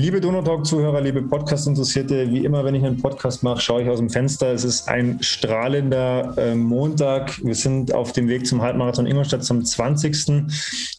Liebe 0.00 0.18
Donotalk-Zuhörer, 0.18 1.02
liebe 1.02 1.20
Podcast-Interessierte, 1.20 2.30
wie 2.30 2.42
immer, 2.46 2.64
wenn 2.64 2.74
ich 2.74 2.82
einen 2.82 3.02
Podcast 3.02 3.42
mache, 3.42 3.60
schaue 3.60 3.82
ich 3.82 3.88
aus 3.90 3.98
dem 3.98 4.08
Fenster. 4.08 4.50
Es 4.50 4.64
ist 4.64 4.88
ein 4.88 5.22
strahlender 5.22 6.32
äh, 6.38 6.54
Montag. 6.54 7.38
Wir 7.44 7.54
sind 7.54 7.92
auf 7.92 8.12
dem 8.12 8.26
Weg 8.26 8.46
zum 8.46 8.62
Halbmarathon 8.62 9.04
Ingolstadt 9.04 9.44
zum 9.44 9.62
20. 9.62 10.46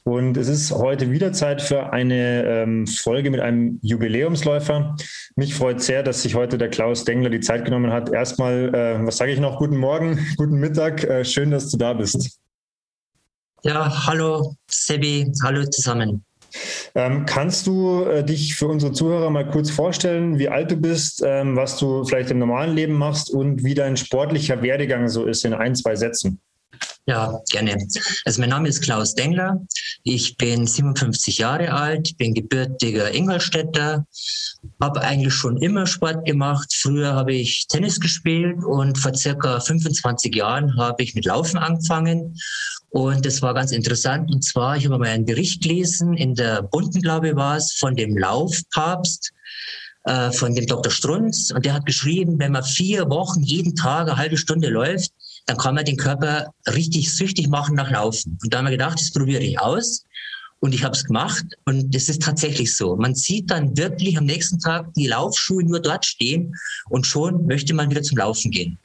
Und 0.03 0.37
es 0.37 0.47
ist 0.47 0.71
heute 0.71 1.09
wieder 1.09 1.33
Zeit 1.33 1.63
für 1.63 1.91
eine 1.91 2.43
ähm, 2.45 2.85
Folge 2.85 3.31
mit 3.31 3.39
einem 3.39 3.79
Jubiläumsläufer. 3.81 4.95
Mich 5.35 5.55
freut 5.55 5.81
sehr, 5.81 6.03
dass 6.03 6.21
sich 6.21 6.35
heute 6.35 6.59
der 6.59 6.69
Klaus 6.69 7.03
Dengler 7.03 7.31
die 7.31 7.39
Zeit 7.39 7.65
genommen 7.65 7.91
hat. 7.91 8.11
Erstmal, 8.11 8.69
äh, 8.75 9.03
was 9.03 9.17
sage 9.17 9.31
ich 9.31 9.39
noch? 9.39 9.57
Guten 9.57 9.77
Morgen, 9.77 10.19
guten 10.37 10.59
Mittag. 10.59 11.03
Äh, 11.05 11.25
schön, 11.25 11.49
dass 11.49 11.71
du 11.71 11.77
da 11.77 11.93
bist. 11.93 12.37
Ja, 13.63 14.05
hallo 14.05 14.53
Sebi, 14.69 15.31
hallo 15.43 15.65
zusammen. 15.65 16.23
Ähm, 16.95 17.25
kannst 17.25 17.67
du 17.67 18.03
äh, 18.05 18.23
dich 18.23 18.55
für 18.55 18.67
unsere 18.67 18.93
Zuhörer 18.93 19.29
mal 19.29 19.49
kurz 19.49 19.69
vorstellen, 19.69 20.39
wie 20.39 20.49
alt 20.49 20.71
du 20.71 20.75
bist, 20.75 21.23
ähm, 21.25 21.55
was 21.55 21.77
du 21.77 22.03
vielleicht 22.05 22.31
im 22.31 22.39
normalen 22.39 22.75
Leben 22.75 22.93
machst 22.93 23.29
und 23.29 23.63
wie 23.63 23.73
dein 23.73 23.97
sportlicher 23.97 24.61
Werdegang 24.61 25.07
so 25.07 25.25
ist 25.25 25.45
in 25.45 25.53
ein, 25.53 25.75
zwei 25.75 25.95
Sätzen? 25.95 26.41
Ja, 27.07 27.41
gerne. 27.49 27.75
Also 28.25 28.41
mein 28.41 28.49
Name 28.49 28.69
ist 28.69 28.81
Klaus 28.81 29.15
Dengler. 29.15 29.59
Ich 30.03 30.37
bin 30.37 30.67
57 30.67 31.39
Jahre 31.39 31.73
alt, 31.73 32.15
bin 32.17 32.33
gebürtiger 32.33 33.13
Ingolstädter, 33.13 34.05
habe 34.79 35.01
eigentlich 35.01 35.33
schon 35.33 35.57
immer 35.57 35.87
Sport 35.87 36.25
gemacht. 36.25 36.71
Früher 36.73 37.13
habe 37.13 37.33
ich 37.33 37.65
Tennis 37.67 37.99
gespielt 37.99 38.63
und 38.63 38.97
vor 38.97 39.15
circa 39.15 39.59
25 39.59 40.35
Jahren 40.35 40.77
habe 40.77 41.01
ich 41.01 41.15
mit 41.15 41.25
Laufen 41.25 41.57
angefangen 41.57 42.37
und 42.91 43.25
das 43.25 43.41
war 43.41 43.53
ganz 43.53 43.71
interessant. 43.71 44.29
Und 44.31 44.43
zwar, 44.43 44.75
ich 44.75 44.85
habe 44.85 44.99
mal 44.99 45.07
einen 45.07 45.25
Bericht 45.25 45.63
gelesen, 45.63 46.13
in 46.13 46.35
der 46.35 46.61
Bunten, 46.61 47.01
glaube 47.01 47.29
ich, 47.29 47.35
war 47.35 47.55
es, 47.55 47.71
von 47.73 47.95
dem 47.95 48.17
Laufpapst, 48.17 49.31
äh, 50.03 50.31
von 50.31 50.53
dem 50.53 50.67
Dr. 50.67 50.91
Strunz. 50.91 51.51
Und 51.51 51.65
der 51.65 51.73
hat 51.73 51.85
geschrieben, 51.85 52.37
wenn 52.37 52.51
man 52.51 52.63
vier 52.63 53.09
Wochen 53.09 53.41
jeden 53.43 53.75
Tag 53.75 54.07
eine 54.07 54.17
halbe 54.17 54.37
Stunde 54.37 54.67
läuft, 54.67 55.11
dann 55.45 55.57
kann 55.57 55.75
man 55.75 55.85
den 55.85 55.95
Körper 55.95 56.53
richtig 56.67 57.15
süchtig 57.15 57.47
machen 57.47 57.75
nach 57.75 57.89
Laufen. 57.89 58.37
Und 58.43 58.53
da 58.53 58.57
haben 58.57 58.65
wir 58.65 58.71
gedacht, 58.71 58.99
das 58.99 59.11
probiere 59.11 59.41
ich 59.41 59.59
aus. 59.59 60.03
Und 60.59 60.75
ich 60.75 60.83
habe 60.83 60.95
es 60.95 61.05
gemacht 61.05 61.45
und 61.65 61.95
es 61.95 62.07
ist 62.07 62.21
tatsächlich 62.21 62.75
so. 62.75 62.95
Man 62.95 63.15
sieht 63.15 63.49
dann 63.49 63.75
wirklich 63.77 64.17
am 64.17 64.25
nächsten 64.25 64.59
Tag 64.59 64.93
die 64.93 65.07
Laufschuhe 65.07 65.63
nur 65.63 65.79
dort 65.79 66.05
stehen 66.05 66.55
und 66.89 67.07
schon 67.07 67.47
möchte 67.47 67.73
man 67.73 67.89
wieder 67.89 68.03
zum 68.03 68.17
Laufen 68.17 68.51
gehen. 68.51 68.77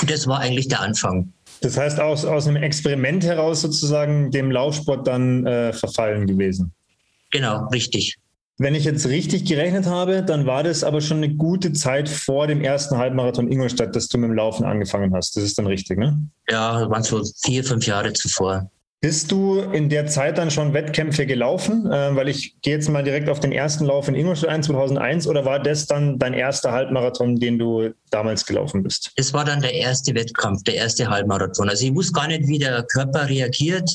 Und 0.00 0.10
das 0.10 0.26
war 0.26 0.40
eigentlich 0.40 0.66
der 0.66 0.80
Anfang. 0.80 1.32
Das 1.64 1.78
heißt, 1.78 1.98
aus, 1.98 2.24
aus 2.24 2.46
einem 2.46 2.62
Experiment 2.62 3.24
heraus 3.24 3.62
sozusagen 3.62 4.30
dem 4.30 4.50
Laufsport 4.50 5.06
dann 5.06 5.46
äh, 5.46 5.72
verfallen 5.72 6.26
gewesen. 6.26 6.72
Genau, 7.30 7.66
richtig. 7.68 8.18
Wenn 8.58 8.74
ich 8.74 8.84
jetzt 8.84 9.08
richtig 9.08 9.46
gerechnet 9.46 9.86
habe, 9.86 10.22
dann 10.22 10.46
war 10.46 10.62
das 10.62 10.84
aber 10.84 11.00
schon 11.00 11.16
eine 11.16 11.34
gute 11.34 11.72
Zeit 11.72 12.08
vor 12.08 12.46
dem 12.46 12.60
ersten 12.60 12.98
Halbmarathon 12.98 13.50
Ingolstadt, 13.50 13.96
dass 13.96 14.06
du 14.08 14.18
mit 14.18 14.30
dem 14.30 14.36
Laufen 14.36 14.64
angefangen 14.64 15.12
hast. 15.14 15.36
Das 15.36 15.42
ist 15.42 15.58
dann 15.58 15.66
richtig, 15.66 15.98
ne? 15.98 16.28
Ja, 16.48 16.88
waren 16.88 17.02
so 17.02 17.22
vier, 17.42 17.64
fünf 17.64 17.86
Jahre 17.86 18.12
zuvor. 18.12 18.70
Bist 19.04 19.30
du 19.30 19.60
in 19.60 19.90
der 19.90 20.06
Zeit 20.06 20.38
dann 20.38 20.50
schon 20.50 20.72
Wettkämpfe 20.72 21.26
gelaufen? 21.26 21.84
Äh, 21.92 22.16
weil 22.16 22.26
ich 22.30 22.58
gehe 22.62 22.72
jetzt 22.72 22.88
mal 22.88 23.04
direkt 23.04 23.28
auf 23.28 23.38
den 23.38 23.52
ersten 23.52 23.84
Lauf 23.84 24.08
in 24.08 24.14
Ingolstadt 24.14 24.48
ein, 24.48 24.62
2001, 24.62 25.26
oder 25.26 25.44
war 25.44 25.62
das 25.62 25.86
dann 25.86 26.18
dein 26.18 26.32
erster 26.32 26.72
Halbmarathon, 26.72 27.36
den 27.36 27.58
du 27.58 27.90
damals 28.08 28.46
gelaufen 28.46 28.82
bist? 28.82 29.12
Es 29.16 29.34
war 29.34 29.44
dann 29.44 29.60
der 29.60 29.74
erste 29.74 30.14
Wettkampf, 30.14 30.62
der 30.62 30.76
erste 30.76 31.10
Halbmarathon. 31.10 31.68
Also 31.68 31.84
ich 31.84 31.94
wusste 31.94 32.14
gar 32.14 32.28
nicht, 32.28 32.46
wie 32.46 32.58
der 32.58 32.82
Körper 32.84 33.28
reagiert 33.28 33.90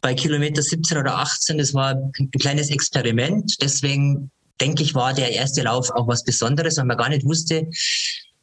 bei 0.00 0.14
Kilometer 0.14 0.62
17 0.62 0.98
oder 0.98 1.18
18. 1.18 1.58
Das 1.58 1.74
war 1.74 1.96
ein 1.96 2.30
kleines 2.38 2.70
Experiment. 2.70 3.56
Deswegen 3.60 4.30
denke 4.60 4.84
ich, 4.84 4.94
war 4.94 5.14
der 5.14 5.32
erste 5.32 5.62
Lauf 5.62 5.90
auch 5.90 6.06
was 6.06 6.22
Besonderes, 6.22 6.76
weil 6.76 6.84
man 6.84 6.96
gar 6.96 7.08
nicht 7.08 7.26
wusste, 7.26 7.66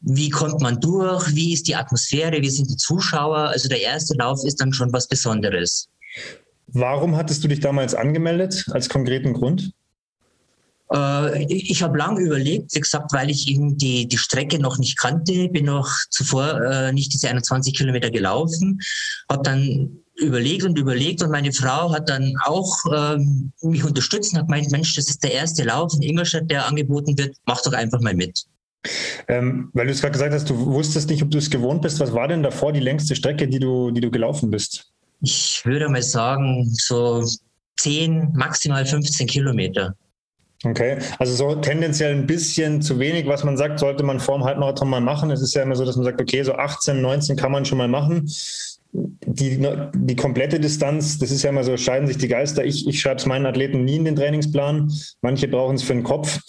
wie 0.02 0.30
kommt 0.30 0.60
man 0.60 0.78
durch, 0.82 1.34
wie 1.34 1.54
ist 1.54 1.70
die 1.70 1.76
Atmosphäre, 1.76 2.42
wie 2.42 2.50
sind 2.50 2.70
die 2.70 2.76
Zuschauer. 2.76 3.38
Also 3.38 3.70
der 3.70 3.82
erste 3.82 4.14
Lauf 4.16 4.44
ist 4.44 4.60
dann 4.60 4.74
schon 4.74 4.92
was 4.92 5.08
Besonderes. 5.08 5.88
Warum 6.68 7.18
hattest 7.18 7.44
du 7.44 7.48
dich 7.48 7.60
damals 7.60 7.94
angemeldet 7.94 8.66
als 8.72 8.90
konkreten 8.90 9.34
Grund? 9.34 9.74
Äh, 10.92 11.44
ich 11.46 11.82
habe 11.82 11.98
lange 11.98 12.22
überlegt, 12.22 12.76
wie 12.76 12.80
gesagt, 12.80 13.14
weil 13.14 13.30
ich 13.30 13.48
eben 13.50 13.78
die, 13.78 14.08
die 14.08 14.18
Strecke 14.18 14.60
noch 14.60 14.78
nicht 14.78 14.98
kannte, 14.98 15.50
bin 15.50 15.66
noch 15.66 15.90
zuvor 16.10 16.62
äh, 16.62 16.94
nicht 16.94 17.14
diese 17.14 17.30
21 17.30 17.74
Kilometer 17.76 18.12
gelaufen, 18.12 18.80
habe 19.30 19.44
dann 19.44 19.98
überlegt 20.16 20.64
und 20.64 20.78
überlegt 20.78 21.24
und 21.24 21.32
meine 21.32 21.52
Frau 21.52 21.92
hat 21.94 22.10
dann 22.10 22.34
auch 22.44 22.78
ähm, 22.94 23.52
mich 23.62 23.84
unterstützt 23.84 24.34
und 24.34 24.40
hat 24.40 24.48
gemeint, 24.48 24.72
Mensch, 24.72 24.96
das 24.96 25.10
ist 25.10 25.24
der 25.24 25.34
erste 25.34 25.64
Lauf 25.64 25.94
in 25.96 26.04
Ingolstadt, 26.04 26.50
der 26.52 26.68
angeboten 26.68 27.18
wird, 27.18 27.36
mach 27.46 27.62
doch 27.62 27.74
einfach 27.74 28.02
mal 28.02 28.14
mit. 28.14 28.46
Ähm, 29.28 29.70
weil 29.74 29.86
du 29.86 29.94
es 29.94 30.02
gerade 30.02 30.14
gesagt 30.14 30.34
hast, 30.34 30.50
du 30.50 30.66
wusstest 30.66 31.10
nicht, 31.10 31.24
ob 31.24 31.32
du 31.32 31.38
es 31.38 31.50
gewohnt 31.50 31.82
bist. 31.82 32.00
Was 32.00 32.14
war 32.14 32.28
denn 32.28 32.44
davor 32.44 32.74
die 32.74 32.80
längste 32.80 33.16
Strecke, 33.16 33.48
die 33.48 33.60
du, 33.60 33.92
die 33.92 34.02
du 34.02 34.10
gelaufen 34.10 34.50
bist? 34.50 34.91
Ich 35.22 35.62
würde 35.66 35.90
mal 35.90 36.02
sagen, 36.02 36.70
so 36.72 37.24
10, 37.80 38.34
maximal 38.34 38.86
15 38.86 39.28
Kilometer. 39.28 39.96
Okay, 40.64 41.00
also 41.18 41.34
so 41.34 41.56
tendenziell 41.56 42.14
ein 42.14 42.28
bisschen 42.28 42.84
zu 42.84 43.00
wenig, 43.00 43.26
was 43.26 43.44
man 43.44 43.58
sagt, 43.58 43.80
sollte 43.80 44.04
man 44.04 44.20
vor 44.20 44.38
dem 44.38 44.44
Halbmarathon 44.44 44.90
mal 44.90 45.02
machen. 45.02 45.32
Es 45.32 45.42
ist 45.42 45.56
ja 45.56 45.64
immer 45.64 45.76
so, 45.76 45.86
dass 45.86 45.96
man 45.96 46.06
sagt, 46.06 46.22
okay, 46.22 46.44
so 46.44 46.54
18, 46.54 47.02
19 47.02 47.36
kann 47.36 47.52
man 47.52 47.66
schon 47.66 47.80
mal 47.80 47.88
machen. 47.88 48.30
Die, 48.94 49.66
die 49.96 50.16
komplette 50.16 50.59
Distanz, 50.59 51.18
das 51.18 51.32
ist 51.32 51.42
ja 51.42 51.50
immer 51.50 51.64
so, 51.64 51.78
scheiden 51.78 52.08
sich 52.08 52.18
die 52.18 52.28
Geister. 52.28 52.64
Ich, 52.64 52.88
ich 52.88 53.00
schreibe 53.00 53.16
es 53.16 53.26
meinen 53.26 53.48
Athleten 53.48 53.86
nie 53.86 53.96
in 53.96 54.06
den 54.06 54.16
Trainingsplan. 54.16 54.92
Manche 55.22 55.48
brauchen 55.48 55.78
es 55.78 55.84
für 55.84 55.94
den 55.94 56.03
Kopf. 56.03 56.40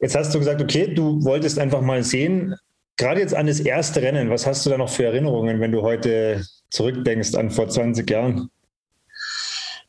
Jetzt 0.00 0.16
hast 0.16 0.34
du 0.34 0.40
gesagt, 0.40 0.60
okay, 0.60 0.92
du 0.92 1.22
wolltest 1.24 1.58
einfach 1.58 1.80
mal 1.80 2.02
sehen, 2.02 2.56
gerade 2.96 3.20
jetzt 3.20 3.34
an 3.34 3.46
das 3.46 3.60
erste 3.60 4.02
Rennen, 4.02 4.30
was 4.30 4.46
hast 4.46 4.64
du 4.64 4.70
da 4.70 4.78
noch 4.78 4.88
für 4.88 5.04
Erinnerungen, 5.04 5.60
wenn 5.60 5.72
du 5.72 5.82
heute 5.82 6.44
zurückdenkst 6.70 7.34
an 7.34 7.50
vor 7.50 7.68
20 7.68 8.08
Jahren? 8.08 8.50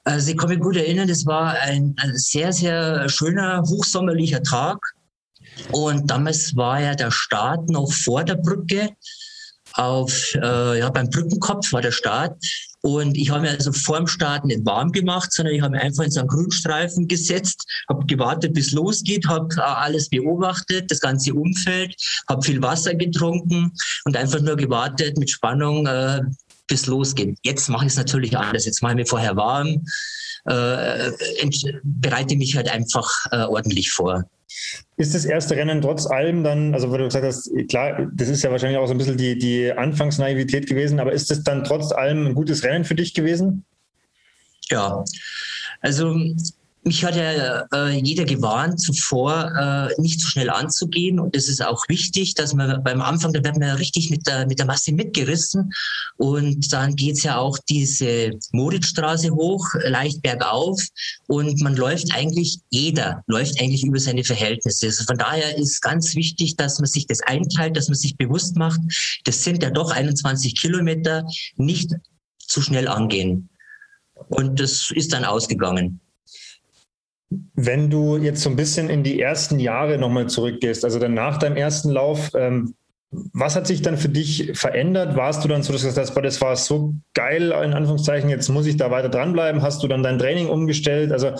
Also 0.03 0.31
ich 0.31 0.37
kann 0.37 0.49
mich 0.49 0.59
gut 0.59 0.77
erinnern, 0.77 1.07
das 1.07 1.25
war 1.25 1.59
ein, 1.61 1.95
ein 1.97 2.15
sehr, 2.15 2.53
sehr 2.53 3.09
schöner, 3.09 3.63
hochsommerlicher 3.63 4.43
Tag. 4.43 4.77
Und 5.71 6.11
damals 6.11 6.55
war 6.55 6.79
ja 6.79 6.93
der 6.93 7.11
Start 7.11 7.69
noch 7.69 7.91
vor 7.91 8.23
der 8.23 8.35
Brücke. 8.35 8.89
Auf, 9.73 10.35
äh, 10.35 10.79
ja, 10.79 10.89
beim 10.89 11.09
Brückenkopf 11.09 11.73
war 11.73 11.81
der 11.81 11.91
Start. 11.91 12.37
Und 12.85 13.17
ich 13.17 13.31
habe 13.31 13.41
mir 13.41 13.49
also 13.49 13.73
vor 13.73 13.97
dem 13.97 14.05
Start 14.05 14.45
nicht 14.45 14.63
warm 14.63 14.91
gemacht, 14.91 15.33
sondern 15.33 15.55
ich 15.55 15.61
habe 15.63 15.71
mir 15.71 15.81
einfach 15.81 16.03
in 16.03 16.11
so 16.11 16.19
einen 16.19 16.29
Grünstreifen 16.29 17.07
gesetzt, 17.07 17.65
habe 17.89 18.05
gewartet, 18.05 18.53
bis 18.53 18.73
losgeht, 18.73 19.27
habe 19.27 19.47
äh, 19.57 19.61
alles 19.61 20.07
beobachtet, 20.07 20.91
das 20.91 20.99
ganze 20.99 21.33
Umfeld, 21.33 21.95
habe 22.29 22.45
viel 22.45 22.61
Wasser 22.61 22.93
getrunken 22.93 23.71
und 24.03 24.15
einfach 24.15 24.39
nur 24.39 24.55
gewartet 24.55 25.17
mit 25.17 25.31
Spannung, 25.31 25.87
äh, 25.87 26.21
bis 26.67 26.85
losgeht. 26.85 27.39
Jetzt 27.41 27.69
mache 27.69 27.87
ich 27.87 27.93
es 27.93 27.97
natürlich 27.97 28.37
anders. 28.37 28.65
Jetzt 28.65 28.83
mache 28.83 28.91
ich 28.91 28.97
mir 28.97 29.05
vorher 29.07 29.35
warm, 29.35 29.83
äh, 30.45 31.11
bereite 31.81 32.35
mich 32.35 32.55
halt 32.55 32.69
einfach 32.69 33.09
äh, 33.31 33.45
ordentlich 33.45 33.89
vor. 33.89 34.25
Ist 34.97 35.15
das 35.15 35.25
erste 35.25 35.55
Rennen 35.55 35.81
trotz 35.81 36.05
allem 36.05 36.43
dann, 36.43 36.73
also 36.73 36.91
weil 36.91 36.99
du 36.99 37.05
gesagt 37.05 37.25
hast, 37.25 37.51
klar, 37.69 38.07
das 38.13 38.29
ist 38.29 38.43
ja 38.43 38.51
wahrscheinlich 38.51 38.77
auch 38.77 38.87
so 38.87 38.93
ein 38.93 38.97
bisschen 38.97 39.17
die, 39.17 39.37
die 39.37 39.71
Anfangsnaivität 39.71 40.67
gewesen, 40.67 40.99
aber 40.99 41.11
ist 41.11 41.29
das 41.29 41.43
dann 41.43 41.63
trotz 41.63 41.91
allem 41.91 42.27
ein 42.27 42.35
gutes 42.35 42.63
Rennen 42.63 42.85
für 42.85 42.95
dich 42.95 43.13
gewesen? 43.13 43.65
Ja, 44.69 45.03
also 45.81 46.15
mich 46.85 47.03
hat 47.03 47.15
ja 47.15 47.65
äh, 47.73 47.99
jeder 47.99 48.25
gewarnt, 48.25 48.79
zuvor 48.79 49.51
äh, 49.59 50.01
nicht 50.01 50.19
zu 50.19 50.27
so 50.27 50.31
schnell 50.31 50.51
anzugehen. 50.51 51.19
Und 51.19 51.35
es 51.35 51.49
ist 51.49 51.65
auch 51.65 51.83
wichtig, 51.89 52.35
dass 52.35 52.53
man 52.53 52.83
beim 52.83 53.01
Anfang, 53.01 53.33
da 53.33 53.43
wird 53.43 53.57
man 53.57 53.69
ja 53.69 53.73
richtig 53.73 54.11
mit 54.11 54.27
der, 54.27 54.45
mit 54.45 54.59
der 54.59 54.67
Masse 54.67 54.93
mitgerissen. 54.93 55.73
Und 56.17 56.71
dann 56.71 56.95
geht's 56.95 57.23
ja 57.23 57.37
auch 57.37 57.57
diese 57.69 58.31
Moritzstraße 58.51 59.31
hoch, 59.31 59.65
leicht 59.83 60.21
bergauf. 60.21 60.79
Und 61.27 61.59
man 61.61 61.75
läuft 61.75 62.13
eigentlich, 62.13 62.59
jeder 62.69 63.23
läuft 63.25 63.59
eigentlich 63.59 63.83
über 63.83 63.99
seine 63.99 64.23
Verhältnisse. 64.23 64.85
Also 64.85 65.05
von 65.05 65.17
daher 65.17 65.57
ist 65.57 65.81
ganz 65.81 66.15
wichtig, 66.15 66.55
dass 66.55 66.77
man 66.77 66.87
sich 66.87 67.07
das 67.07 67.21
einteilt, 67.21 67.77
dass 67.77 67.87
man 67.87 67.97
sich 67.97 68.15
bewusst 68.15 68.57
macht, 68.57 68.79
das 69.23 69.43
sind 69.43 69.63
ja 69.63 69.71
doch 69.71 69.89
21 69.91 70.55
Kilometer, 70.55 71.25
nicht 71.57 71.91
zu 72.37 72.61
schnell 72.61 72.87
angehen. 72.87 73.49
Und 74.29 74.59
das 74.59 74.91
ist 74.91 75.13
dann 75.13 75.25
ausgegangen. 75.25 75.99
Wenn 77.55 77.89
du 77.89 78.17
jetzt 78.17 78.41
so 78.41 78.49
ein 78.49 78.55
bisschen 78.55 78.89
in 78.89 79.03
die 79.03 79.21
ersten 79.21 79.59
Jahre 79.59 79.97
nochmal 79.97 80.27
zurückgehst, 80.27 80.83
also 80.83 80.99
dann 80.99 81.13
nach 81.13 81.37
deinem 81.37 81.57
ersten 81.57 81.89
Lauf, 81.91 82.31
ähm, 82.35 82.75
was 83.33 83.55
hat 83.55 83.67
sich 83.67 83.81
dann 83.81 83.97
für 83.97 84.09
dich 84.09 84.51
verändert? 84.55 85.15
Warst 85.15 85.43
du 85.43 85.47
dann 85.47 85.63
so, 85.63 85.71
dass 85.71 85.83
du 85.83 85.87
gesagt 85.87 86.09
hast, 86.09 86.23
das 86.23 86.41
war 86.41 86.55
so 86.55 86.93
geil, 87.13 87.53
in 87.63 87.73
Anführungszeichen, 87.73 88.29
jetzt 88.29 88.49
muss 88.49 88.65
ich 88.65 88.77
da 88.77 88.91
weiter 88.91 89.09
dranbleiben? 89.09 89.61
Hast 89.61 89.83
du 89.83 89.87
dann 89.87 90.03
dein 90.03 90.19
Training 90.19 90.47
umgestellt? 90.47 91.11
Also 91.11 91.31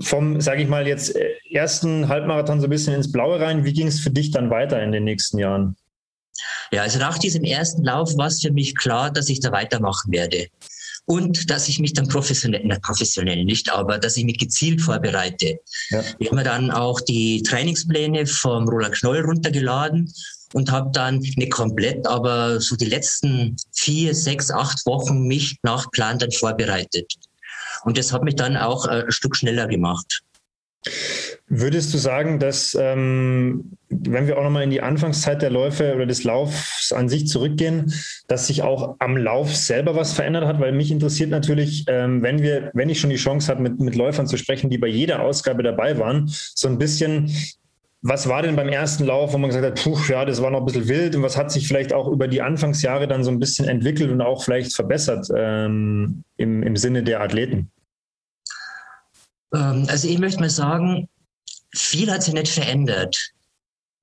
vom, 0.00 0.40
sage 0.40 0.62
ich 0.62 0.68
mal, 0.68 0.86
jetzt 0.86 1.14
äh, 1.16 1.32
ersten 1.50 2.08
Halbmarathon 2.08 2.60
so 2.60 2.66
ein 2.66 2.70
bisschen 2.70 2.94
ins 2.94 3.12
Blaue 3.12 3.40
rein. 3.40 3.64
Wie 3.64 3.72
ging 3.72 3.86
es 3.86 4.00
für 4.00 4.10
dich 4.10 4.30
dann 4.30 4.50
weiter 4.50 4.82
in 4.82 4.92
den 4.92 5.04
nächsten 5.04 5.38
Jahren? 5.38 5.76
Ja, 6.72 6.82
also 6.82 6.98
nach 6.98 7.18
diesem 7.18 7.44
ersten 7.44 7.84
Lauf 7.84 8.16
war 8.16 8.28
es 8.28 8.40
für 8.40 8.52
mich 8.52 8.76
klar, 8.76 9.10
dass 9.10 9.28
ich 9.28 9.40
da 9.40 9.52
weitermachen 9.52 10.12
werde. 10.12 10.46
Und 11.10 11.50
dass 11.50 11.66
ich 11.66 11.80
mich 11.80 11.92
dann 11.92 12.06
professionell, 12.06 12.62
na, 12.62 12.78
professionell 12.78 13.44
nicht, 13.44 13.68
aber 13.72 13.98
dass 13.98 14.16
ich 14.16 14.24
mich 14.24 14.38
gezielt 14.38 14.80
vorbereite. 14.80 15.58
Ja. 15.88 16.04
Ich 16.20 16.28
habe 16.28 16.36
mir 16.36 16.44
dann 16.44 16.70
auch 16.70 17.00
die 17.00 17.42
Trainingspläne 17.42 18.26
vom 18.26 18.68
Roland 18.68 18.94
Knoll 18.94 19.20
runtergeladen 19.22 20.12
und 20.52 20.70
habe 20.70 20.90
dann 20.92 21.18
nicht 21.18 21.50
komplett, 21.50 22.06
aber 22.06 22.60
so 22.60 22.76
die 22.76 22.84
letzten 22.84 23.56
vier, 23.72 24.14
sechs, 24.14 24.52
acht 24.52 24.86
Wochen 24.86 25.26
mich 25.26 25.56
nach 25.64 25.90
Plan 25.90 26.20
dann 26.20 26.30
vorbereitet. 26.30 27.12
Und 27.82 27.98
das 27.98 28.12
hat 28.12 28.22
mich 28.22 28.36
dann 28.36 28.56
auch 28.56 28.86
äh, 28.86 29.02
ein 29.02 29.10
Stück 29.10 29.34
schneller 29.34 29.66
gemacht. 29.66 30.20
Würdest 31.52 31.92
du 31.92 31.98
sagen, 31.98 32.38
dass, 32.38 32.78
ähm, 32.80 33.72
wenn 33.88 34.28
wir 34.28 34.38
auch 34.38 34.44
nochmal 34.44 34.62
in 34.62 34.70
die 34.70 34.82
Anfangszeit 34.82 35.42
der 35.42 35.50
Läufe 35.50 35.96
oder 35.96 36.06
des 36.06 36.22
Laufs 36.22 36.92
an 36.92 37.08
sich 37.08 37.26
zurückgehen, 37.26 37.92
dass 38.28 38.46
sich 38.46 38.62
auch 38.62 38.94
am 39.00 39.16
Lauf 39.16 39.56
selber 39.56 39.96
was 39.96 40.12
verändert 40.12 40.44
hat? 40.44 40.60
Weil 40.60 40.70
mich 40.70 40.92
interessiert 40.92 41.28
natürlich, 41.30 41.86
ähm, 41.88 42.22
wenn 42.22 42.40
wir, 42.40 42.70
wenn 42.72 42.88
ich 42.88 43.00
schon 43.00 43.10
die 43.10 43.16
Chance 43.16 43.50
habe, 43.50 43.62
mit, 43.62 43.80
mit 43.80 43.96
Läufern 43.96 44.28
zu 44.28 44.36
sprechen, 44.36 44.70
die 44.70 44.78
bei 44.78 44.86
jeder 44.86 45.22
Ausgabe 45.22 45.64
dabei 45.64 45.98
waren, 45.98 46.28
so 46.28 46.68
ein 46.68 46.78
bisschen, 46.78 47.34
was 48.00 48.28
war 48.28 48.42
denn 48.42 48.54
beim 48.54 48.68
ersten 48.68 49.04
Lauf, 49.04 49.32
wo 49.32 49.38
man 49.38 49.50
gesagt 49.50 49.66
hat, 49.66 49.82
puh, 49.82 49.98
ja, 50.08 50.24
das 50.24 50.40
war 50.40 50.52
noch 50.52 50.60
ein 50.60 50.66
bisschen 50.66 50.86
wild 50.86 51.16
und 51.16 51.24
was 51.24 51.36
hat 51.36 51.50
sich 51.50 51.66
vielleicht 51.66 51.92
auch 51.92 52.06
über 52.06 52.28
die 52.28 52.42
Anfangsjahre 52.42 53.08
dann 53.08 53.24
so 53.24 53.30
ein 53.32 53.40
bisschen 53.40 53.66
entwickelt 53.66 54.12
und 54.12 54.20
auch 54.20 54.44
vielleicht 54.44 54.72
verbessert 54.72 55.26
ähm, 55.36 56.22
im, 56.36 56.62
im 56.62 56.76
Sinne 56.76 57.02
der 57.02 57.20
Athleten? 57.22 57.72
Ähm, 59.52 59.86
also 59.88 60.06
ich 60.06 60.20
möchte 60.20 60.38
mal 60.38 60.48
sagen, 60.48 61.08
viel 61.74 62.10
hat 62.10 62.22
sich 62.22 62.34
nicht 62.34 62.48
verändert. 62.48 63.16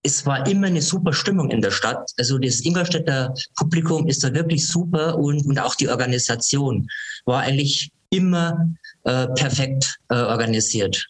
Es 0.03 0.25
war 0.25 0.47
immer 0.47 0.67
eine 0.67 0.81
super 0.81 1.11
Stimmung 1.11 1.49
in 1.51 1.61
der 1.61 1.71
Stadt. 1.71 2.11
Also 2.17 2.37
das 2.37 2.61
Ingolstädter 2.61 3.33
Publikum 3.55 4.07
ist 4.07 4.23
da 4.23 4.33
wirklich 4.33 4.65
super 4.65 5.17
und, 5.17 5.45
und 5.45 5.59
auch 5.59 5.75
die 5.75 5.89
Organisation 5.89 6.87
war 7.25 7.41
eigentlich 7.41 7.91
immer 8.09 8.69
äh, 9.03 9.27
perfekt 9.27 9.97
äh, 10.09 10.15
organisiert. 10.15 11.07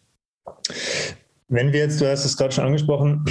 Wenn 1.49 1.71
wir 1.71 1.81
jetzt, 1.81 2.01
du 2.01 2.09
hast 2.09 2.25
es 2.25 2.35
gerade 2.35 2.53
schon 2.53 2.65
angesprochen, 2.65 3.23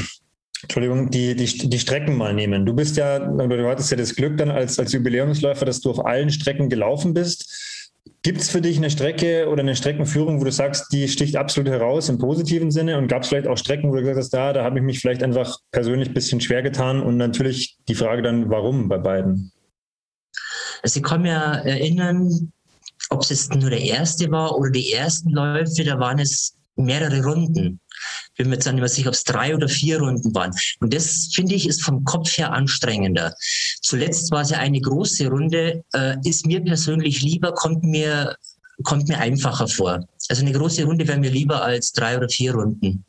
Entschuldigung, 0.62 1.10
die, 1.10 1.36
die, 1.36 1.68
die 1.68 1.78
Strecken 1.78 2.16
mal 2.16 2.32
nehmen. 2.32 2.64
Du 2.64 2.74
bist 2.74 2.96
ja, 2.96 3.18
du 3.18 3.68
hattest 3.68 3.90
ja 3.90 3.96
das 3.96 4.14
Glück 4.14 4.38
dann 4.38 4.50
als, 4.50 4.78
als 4.78 4.92
Jubiläumsläufer, 4.92 5.64
dass 5.64 5.80
du 5.80 5.90
auf 5.90 6.04
allen 6.04 6.30
Strecken 6.30 6.68
gelaufen 6.68 7.12
bist. 7.14 7.65
Gibt 8.22 8.40
es 8.40 8.50
für 8.50 8.60
dich 8.60 8.76
eine 8.76 8.90
Strecke 8.90 9.48
oder 9.48 9.60
eine 9.60 9.76
Streckenführung, 9.76 10.40
wo 10.40 10.44
du 10.44 10.52
sagst, 10.52 10.92
die 10.92 11.08
sticht 11.08 11.36
absolut 11.36 11.70
heraus 11.70 12.08
im 12.08 12.18
positiven 12.18 12.70
Sinne? 12.70 12.98
Und 12.98 13.08
gab 13.08 13.22
es 13.22 13.28
vielleicht 13.28 13.46
auch 13.46 13.56
Strecken, 13.56 13.90
wo 13.90 13.94
du 13.94 14.00
gesagt 14.00 14.18
hast, 14.18 14.30
da, 14.30 14.52
da 14.52 14.64
habe 14.64 14.78
ich 14.78 14.84
mich 14.84 15.00
vielleicht 15.00 15.22
einfach 15.22 15.58
persönlich 15.70 16.08
ein 16.08 16.14
bisschen 16.14 16.40
schwer 16.40 16.62
getan? 16.62 17.02
Und 17.02 17.16
natürlich 17.16 17.78
die 17.88 17.94
Frage 17.94 18.22
dann, 18.22 18.50
warum 18.50 18.88
bei 18.88 18.98
beiden? 18.98 19.52
Also 20.82 20.98
ich 20.98 21.04
kann 21.04 21.22
mir 21.22 21.34
erinnern, 21.34 22.52
ob 23.10 23.22
es 23.22 23.30
jetzt 23.30 23.54
nur 23.54 23.70
der 23.70 23.80
erste 23.80 24.30
war 24.30 24.56
oder 24.56 24.70
die 24.70 24.92
ersten 24.92 25.30
Läufe, 25.30 25.84
da 25.84 25.98
waren 25.98 26.18
es 26.18 26.56
mehrere 26.76 27.24
Runden 27.24 27.80
bin 28.36 28.48
mir 28.48 28.54
jetzt 28.54 28.66
nicht 28.66 28.76
mehr 28.76 28.88
sicher, 28.88 29.08
ob 29.08 29.14
es 29.14 29.24
drei 29.24 29.54
oder 29.54 29.68
vier 29.68 29.98
Runden 29.98 30.34
waren. 30.34 30.52
Und 30.80 30.94
das, 30.94 31.30
finde 31.34 31.54
ich, 31.54 31.66
ist 31.66 31.82
vom 31.82 32.04
Kopf 32.04 32.36
her 32.38 32.52
anstrengender. 32.52 33.34
Zuletzt 33.82 34.30
war 34.30 34.42
es 34.42 34.50
ja 34.50 34.58
eine 34.58 34.80
große 34.80 35.28
Runde, 35.28 35.84
äh, 35.94 36.16
ist 36.24 36.46
mir 36.46 36.62
persönlich 36.62 37.22
lieber, 37.22 37.52
kommt 37.52 37.82
mir, 37.82 38.36
kommt 38.84 39.08
mir 39.08 39.18
einfacher 39.18 39.68
vor. 39.68 40.06
Also 40.28 40.42
eine 40.42 40.52
große 40.52 40.84
Runde 40.84 41.06
wäre 41.08 41.18
mir 41.18 41.30
lieber 41.30 41.62
als 41.62 41.92
drei 41.92 42.16
oder 42.16 42.28
vier 42.28 42.54
Runden. 42.54 43.04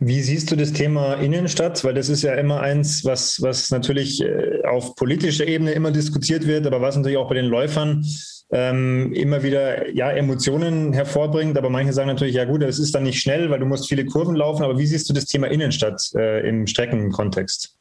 Wie 0.00 0.20
siehst 0.20 0.50
du 0.50 0.56
das 0.56 0.72
Thema 0.72 1.14
Innenstadt? 1.14 1.82
Weil 1.84 1.94
das 1.94 2.08
ist 2.08 2.22
ja 2.22 2.34
immer 2.34 2.60
eins, 2.60 3.04
was, 3.04 3.42
was 3.42 3.70
natürlich 3.70 4.22
äh, 4.22 4.62
auf 4.64 4.94
politischer 4.94 5.46
Ebene 5.46 5.72
immer 5.72 5.90
diskutiert 5.90 6.46
wird, 6.46 6.66
aber 6.66 6.80
was 6.80 6.96
natürlich 6.96 7.18
auch 7.18 7.28
bei 7.28 7.34
den 7.34 7.46
Läufern 7.46 8.04
ähm, 8.50 9.12
immer 9.12 9.42
wieder 9.42 9.90
ja, 9.90 10.10
Emotionen 10.10 10.92
hervorbringt. 10.92 11.58
Aber 11.58 11.70
manche 11.70 11.92
sagen 11.92 12.08
natürlich, 12.08 12.34
ja 12.34 12.44
gut, 12.44 12.62
das 12.62 12.78
ist 12.78 12.94
dann 12.94 13.02
nicht 13.02 13.20
schnell, 13.20 13.50
weil 13.50 13.60
du 13.60 13.66
musst 13.66 13.88
viele 13.88 14.06
Kurven 14.06 14.36
laufen. 14.36 14.62
Aber 14.62 14.78
wie 14.78 14.86
siehst 14.86 15.08
du 15.08 15.12
das 15.12 15.26
Thema 15.26 15.48
Innenstadt 15.48 16.10
äh, 16.14 16.48
im 16.48 16.66
Streckenkontext? 16.66 17.77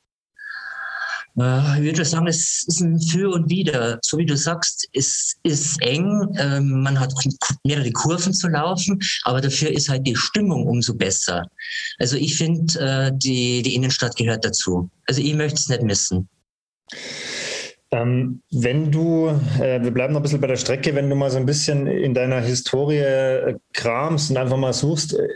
Äh, 1.40 1.80
ich 1.80 1.84
würde 1.86 2.06
sagen, 2.06 2.28
es 2.28 2.64
ist 2.68 2.82
ein 2.82 3.00
Für 3.00 3.30
und 3.32 3.50
Wider. 3.50 4.00
So 4.02 4.18
wie 4.18 4.26
du 4.26 4.36
sagst, 4.36 4.88
es 4.94 5.36
ist 5.44 5.82
eng. 5.82 6.28
Ähm, 6.40 6.82
man 6.82 7.00
hat 7.00 7.14
mehrere 7.64 7.92
Kurven 7.92 8.34
zu 8.34 8.48
laufen, 8.48 9.00
aber 9.24 9.42
dafür 9.42 9.72
ist 9.72 9.90
halt 9.90 10.06
die 10.08 10.16
Stimmung 10.16 10.66
umso 10.68 10.96
besser. 10.96 11.44
Also 12.00 12.18
ich 12.18 12.36
finde, 12.36 12.80
äh, 12.80 13.12
die, 13.14 13.62
die 13.62 13.76
Innenstadt 13.76 14.16
gehört 14.16 14.46
dazu. 14.46 14.90
Also 15.08 15.22
ich 15.22 15.34
möchte 15.36 15.60
es 15.60 15.70
nicht 15.70 15.84
missen. 15.84 16.28
Ähm, 17.90 18.42
wenn 18.52 18.92
du, 18.92 19.28
äh, 19.62 19.82
wir 19.82 19.92
bleiben 19.92 20.12
noch 20.12 20.20
ein 20.20 20.24
bisschen 20.24 20.42
bei 20.42 20.48
der 20.48 20.58
Strecke, 20.58 20.94
wenn 20.94 21.10
du 21.10 21.16
mal 21.16 21.32
so 21.32 21.38
ein 21.38 21.46
bisschen 21.46 21.88
in 21.88 22.14
deiner 22.14 22.42
Historie 22.42 22.98
äh, 22.98 23.56
kramst 23.74 24.30
und 24.30 24.38
einfach 24.38 24.58
mal 24.58 24.74
suchst, 24.74 25.14
äh, 25.14 25.28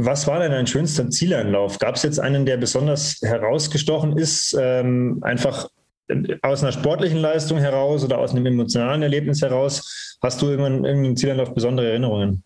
was 0.00 0.28
war 0.28 0.38
denn 0.38 0.52
dein 0.52 0.66
schönster 0.68 1.10
Zieleinlauf? 1.10 1.80
Gab 1.80 1.96
es 1.96 2.04
jetzt 2.04 2.20
einen, 2.20 2.46
der 2.46 2.56
besonders 2.56 3.18
herausgestochen 3.20 4.16
ist, 4.16 4.56
ähm, 4.58 5.18
einfach 5.22 5.68
äh, 6.06 6.36
aus 6.42 6.62
einer 6.62 6.70
sportlichen 6.70 7.18
Leistung 7.18 7.58
heraus 7.58 8.04
oder 8.04 8.18
aus 8.18 8.30
einem 8.30 8.46
emotionalen 8.46 9.02
Erlebnis 9.02 9.42
heraus? 9.42 10.16
Hast 10.22 10.40
du 10.40 10.46
irgendwann 10.46 10.84
irgendeinen 10.84 11.16
Zieleinlauf 11.16 11.52
besondere 11.52 11.88
Erinnerungen? 11.90 12.44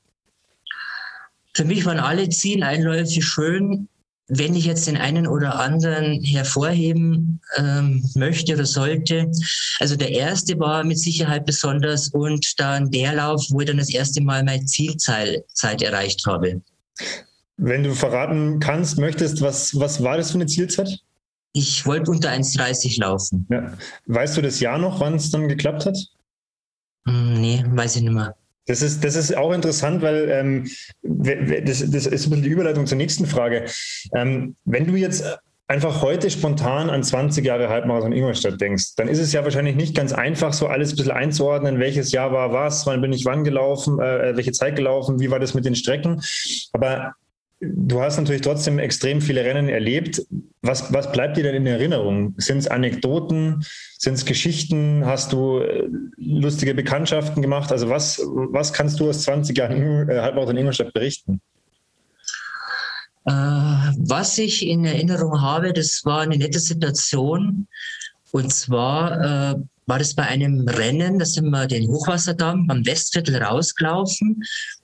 Für 1.54 1.66
mich 1.66 1.84
waren 1.84 1.98
alle 1.98 2.26
Zieleinläufe 2.30 3.20
schön. 3.20 3.86
Wenn 4.28 4.54
ich 4.54 4.64
jetzt 4.64 4.86
den 4.86 4.96
einen 4.96 5.26
oder 5.26 5.60
anderen 5.60 6.22
hervorheben 6.22 7.42
ähm, 7.58 8.02
möchte 8.14 8.54
oder 8.54 8.64
sollte, 8.64 9.30
also 9.78 9.94
der 9.96 10.10
erste 10.10 10.58
war 10.58 10.84
mit 10.84 10.98
Sicherheit 10.98 11.44
besonders 11.44 12.08
und 12.08 12.58
dann 12.58 12.90
der 12.90 13.12
Lauf, 13.12 13.44
wo 13.50 13.60
ich 13.60 13.66
dann 13.66 13.76
das 13.76 13.92
erste 13.92 14.22
Mal 14.22 14.42
meine 14.42 14.64
Zielzeit 14.64 15.82
erreicht 15.82 16.24
habe. 16.24 16.62
Wenn 17.56 17.82
du 17.82 17.94
verraten 17.94 18.60
kannst, 18.60 18.98
möchtest, 18.98 19.42
was, 19.42 19.78
was 19.78 20.02
war 20.02 20.16
das 20.16 20.30
für 20.30 20.38
eine 20.38 20.46
Zielzeit? 20.46 21.00
Ich 21.52 21.84
wollte 21.86 22.10
unter 22.10 22.30
1,30 22.30 23.00
laufen. 23.00 23.46
Ja. 23.50 23.72
Weißt 24.06 24.36
du 24.36 24.42
das 24.42 24.60
Jahr 24.60 24.78
noch, 24.78 25.00
wann 25.00 25.14
es 25.14 25.30
dann 25.30 25.48
geklappt 25.48 25.86
hat? 25.86 25.98
Hm, 27.06 27.40
nee, 27.40 27.64
weiß 27.66 27.96
ich 27.96 28.02
nicht 28.02 28.12
mehr. 28.12 28.34
Das 28.66 28.80
ist, 28.80 29.04
das 29.04 29.16
ist 29.16 29.36
auch 29.36 29.52
interessant, 29.52 30.02
weil 30.02 30.28
ähm, 30.30 30.70
das, 31.02 31.90
das 31.90 32.06
ist 32.06 32.26
ein 32.26 32.30
bisschen 32.30 32.42
die 32.42 32.48
Überleitung 32.48 32.86
zur 32.86 32.96
nächsten 32.96 33.26
Frage. 33.26 33.66
Ähm, 34.14 34.56
wenn 34.64 34.86
du 34.86 34.94
jetzt 34.94 35.24
einfach 35.66 36.02
heute 36.02 36.30
spontan 36.30 36.88
an 36.88 37.02
20 37.02 37.44
Jahre 37.44 37.68
Halbmarathon 37.68 38.12
Ingolstadt 38.12 38.60
denkst, 38.60 38.94
dann 38.96 39.08
ist 39.08 39.18
es 39.18 39.32
ja 39.32 39.42
wahrscheinlich 39.42 39.74
nicht 39.74 39.96
ganz 39.96 40.12
einfach, 40.12 40.52
so 40.52 40.68
alles 40.68 40.92
ein 40.92 40.96
bisschen 40.96 41.12
einzuordnen, 41.12 41.80
welches 41.80 42.12
Jahr 42.12 42.32
war 42.32 42.52
was, 42.52 42.86
wann 42.86 43.00
bin 43.00 43.12
ich 43.12 43.24
wann 43.24 43.42
gelaufen, 43.42 43.98
äh, 43.98 44.36
welche 44.36 44.52
Zeit 44.52 44.76
gelaufen, 44.76 45.18
wie 45.18 45.30
war 45.30 45.40
das 45.40 45.54
mit 45.54 45.64
den 45.64 45.74
Strecken. 45.74 46.22
Aber 46.72 47.14
Du 47.64 48.00
hast 48.00 48.16
natürlich 48.16 48.42
trotzdem 48.42 48.80
extrem 48.80 49.20
viele 49.20 49.44
Rennen 49.44 49.68
erlebt. 49.68 50.26
Was, 50.62 50.92
was 50.92 51.12
bleibt 51.12 51.36
dir 51.36 51.44
denn 51.44 51.54
in 51.54 51.66
Erinnerung? 51.66 52.34
Sind 52.36 52.58
es 52.58 52.66
Anekdoten? 52.66 53.64
Sind 53.98 54.14
es 54.14 54.24
Geschichten? 54.24 55.06
Hast 55.06 55.32
du 55.32 55.58
äh, 55.58 55.88
lustige 56.16 56.74
Bekanntschaften 56.74 57.40
gemacht? 57.40 57.70
Also 57.70 57.88
was, 57.88 58.20
was 58.26 58.72
kannst 58.72 58.98
du 58.98 59.08
aus 59.08 59.22
20 59.22 59.56
Jahren 59.56 60.08
äh, 60.08 60.18
Halbmarathon 60.20 60.56
in 60.56 60.62
Ingolstadt 60.62 60.92
berichten? 60.92 61.40
Äh, 63.26 63.30
was 63.30 64.38
ich 64.38 64.66
in 64.66 64.84
Erinnerung 64.84 65.40
habe, 65.40 65.72
das 65.72 66.00
war 66.04 66.22
eine 66.22 66.38
nette 66.38 66.58
Situation. 66.58 67.68
Und 68.32 68.52
zwar 68.52 69.52
äh, 69.52 69.54
war 69.86 69.98
das 69.98 70.14
bei 70.14 70.24
einem 70.24 70.66
Rennen, 70.68 71.20
da 71.20 71.24
sind 71.24 71.50
wir 71.50 71.66
den 71.66 71.88
Hochwasserdamm 71.88 72.66
am 72.70 72.84
Westviertel 72.86 73.42
rausgelaufen 73.42 74.42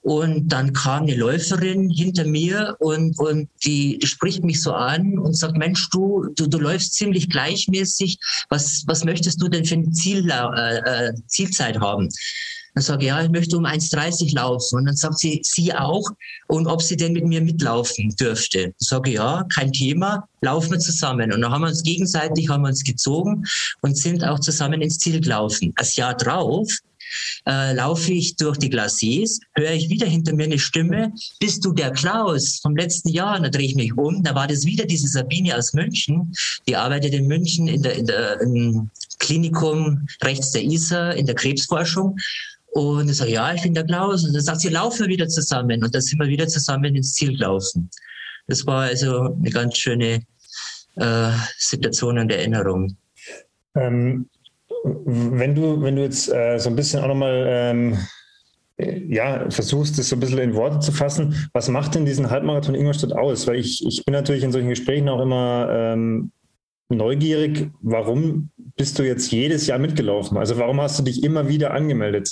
und 0.09 0.49
dann 0.49 0.73
kam 0.73 1.03
eine 1.03 1.17
Läuferin 1.17 1.91
hinter 1.91 2.25
mir 2.25 2.75
und, 2.79 3.19
und 3.19 3.50
die, 3.67 4.00
spricht 4.05 4.43
mich 4.43 4.62
so 4.62 4.73
an 4.73 5.19
und 5.19 5.37
sagt, 5.37 5.59
Mensch, 5.59 5.91
du, 5.91 6.25
du, 6.35 6.47
du 6.47 6.57
läufst 6.57 6.95
ziemlich 6.95 7.29
gleichmäßig, 7.29 8.19
was, 8.49 8.85
was 8.87 9.05
möchtest 9.05 9.43
du 9.43 9.49
denn 9.49 9.67
für 9.67 9.75
eine 9.75 9.91
Ziel, 9.91 10.27
äh, 10.31 10.79
äh 10.79 11.12
Zielzeit 11.27 11.79
haben? 11.79 12.09
Dann 12.75 12.83
sage 12.83 13.03
ich, 13.03 13.09
ja, 13.09 13.23
ich 13.23 13.29
möchte 13.29 13.59
um 13.59 13.67
1,30 13.67 14.35
laufen. 14.35 14.77
Und 14.79 14.87
dann 14.87 14.97
sagt 14.97 15.19
sie, 15.19 15.43
sie 15.45 15.75
auch. 15.75 16.09
Und 16.47 16.67
ob 16.69 16.81
sie 16.81 16.97
denn 16.97 17.12
mit 17.12 17.27
mir 17.27 17.43
mitlaufen 17.43 18.09
dürfte. 18.17 18.62
Dann 18.62 18.75
sage 18.79 19.11
ich, 19.11 19.17
ja, 19.17 19.45
kein 19.53 19.73
Thema, 19.73 20.27
laufen 20.41 20.71
wir 20.71 20.79
zusammen. 20.79 21.33
Und 21.35 21.43
dann 21.43 21.53
haben 21.53 21.62
wir 21.62 21.69
uns 21.69 21.83
gegenseitig, 21.83 22.49
haben 22.49 22.62
wir 22.62 22.69
uns 22.69 22.83
gezogen 22.83 23.45
und 23.83 23.99
sind 23.99 24.25
auch 24.25 24.38
zusammen 24.38 24.81
ins 24.81 24.99
Ziel 24.99 25.21
gelaufen. 25.21 25.75
Das 25.77 25.97
Jahr 25.97 26.17
drauf 26.17 26.67
äh, 27.47 27.75
laufe 27.75 28.12
ich 28.12 28.37
durch 28.37 28.59
die 28.59 28.71
Glaciers, 28.71 29.41
höre 29.55 29.73
ich 29.73 29.88
wieder 29.88 30.07
hinter 30.07 30.35
mir 30.35 30.45
eine 30.45 30.59
Stimme, 30.59 31.12
bist 31.41 31.65
du 31.65 31.73
der 31.73 31.91
Klaus 31.93 32.59
vom 32.61 32.77
letzten 32.77 33.11
Jahr? 33.11 33.37
Und 33.37 33.43
dann 33.45 33.53
drehe 33.53 33.67
ich 33.67 33.75
mich 33.75 33.97
um, 33.97 34.23
da 34.23 34.35
war 34.35 34.47
das 34.47 34.65
wieder 34.65 34.85
diese 34.85 35.09
Sabine 35.09 35.57
aus 35.57 35.73
München, 35.73 36.33
die 36.67 36.77
arbeitet 36.77 37.15
in 37.15 37.27
München 37.27 37.69
in 37.69 37.83
der, 37.83 37.95
in 37.95 38.07
der 38.07 38.41
im 38.41 38.91
Klinikum 39.19 40.07
rechts 40.23 40.53
der 40.53 40.62
Isar 40.62 41.15
in 41.15 41.27
der 41.27 41.35
Krebsforschung 41.35 42.17
und 42.71 43.09
ich 43.09 43.17
sage, 43.17 43.33
ja, 43.33 43.53
ich 43.55 43.62
bin 43.62 43.75
der 43.75 43.85
Klaus. 43.85 44.25
Und 44.25 44.35
dann 44.35 44.43
sagt 44.43 44.61
sie, 44.61 44.69
laufen 44.69 45.00
wir 45.00 45.09
wieder 45.09 45.29
zusammen. 45.29 45.83
Und 45.83 45.95
dann 45.95 46.03
sind 46.03 46.19
wir 46.19 46.29
wieder 46.29 46.47
zusammen 46.47 46.95
ins 46.95 47.15
Ziel 47.15 47.33
gelaufen. 47.33 47.91
Das 48.47 48.67
war 48.67 48.85
also 48.85 49.35
eine 49.35 49.50
ganz 49.50 49.79
schöne 49.79 50.23
äh, 50.97 51.31
Situation 51.59 52.19
und 52.19 52.31
Erinnerung. 52.31 52.97
Ähm, 53.75 54.29
wenn 54.85 55.55
du, 55.55 55.83
wenn 55.83 55.97
du 55.97 56.03
jetzt 56.03 56.33
äh, 56.33 56.59
so 56.59 56.71
ein 56.71 56.77
bisschen 56.77 57.03
auch 57.03 57.09
nochmal 57.09 57.45
ähm, 57.49 57.99
ja, 58.79 59.51
versuchst, 59.51 59.99
das 59.99 60.09
so 60.09 60.17
ein 60.17 60.21
bisschen 60.21 60.39
in 60.39 60.55
Worte 60.55 60.79
zu 60.79 60.93
fassen, 60.93 61.49
was 61.53 61.69
macht 61.69 61.95
denn 61.95 62.07
diesen 62.07 62.31
Halbmarathon 62.31 62.75
Ingolstadt 62.75 63.13
aus? 63.13 63.47
Weil 63.47 63.57
ich, 63.57 63.85
ich 63.85 64.05
bin 64.05 64.13
natürlich 64.13 64.45
in 64.45 64.53
solchen 64.53 64.69
Gesprächen 64.69 65.09
auch 65.09 65.21
immer 65.21 65.69
ähm, 65.71 66.31
neugierig, 66.89 67.71
warum 67.83 68.51
bist 68.77 68.99
du 68.99 69.03
jetzt 69.03 69.33
jedes 69.33 69.67
Jahr 69.67 69.79
mitgelaufen? 69.79 70.39
Also 70.39 70.57
warum 70.59 70.81
hast 70.81 70.99
du 70.99 71.03
dich 71.03 71.25
immer 71.25 71.49
wieder 71.49 71.73
angemeldet? 71.73 72.31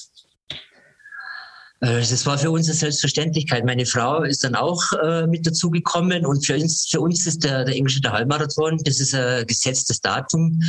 Äh, 1.80 1.98
das 1.98 2.24
war 2.26 2.38
für 2.38 2.50
uns 2.50 2.68
eine 2.68 2.76
Selbstverständlichkeit. 2.76 3.64
Meine 3.64 3.84
Frau 3.84 4.22
ist 4.22 4.44
dann 4.44 4.54
auch 4.54 4.82
äh, 5.02 5.26
mit 5.26 5.46
dazugekommen 5.46 6.24
und 6.24 6.46
für 6.46 6.54
uns, 6.54 6.86
für 6.88 7.00
uns 7.00 7.26
ist 7.26 7.44
der, 7.44 7.64
der 7.64 7.74
Ingolstädter 7.74 8.12
Halbmarathon, 8.12 8.78
das 8.84 9.00
ist 9.00 9.14
ein 9.14 9.46
gesetztes 9.46 10.00
Datum. 10.00 10.62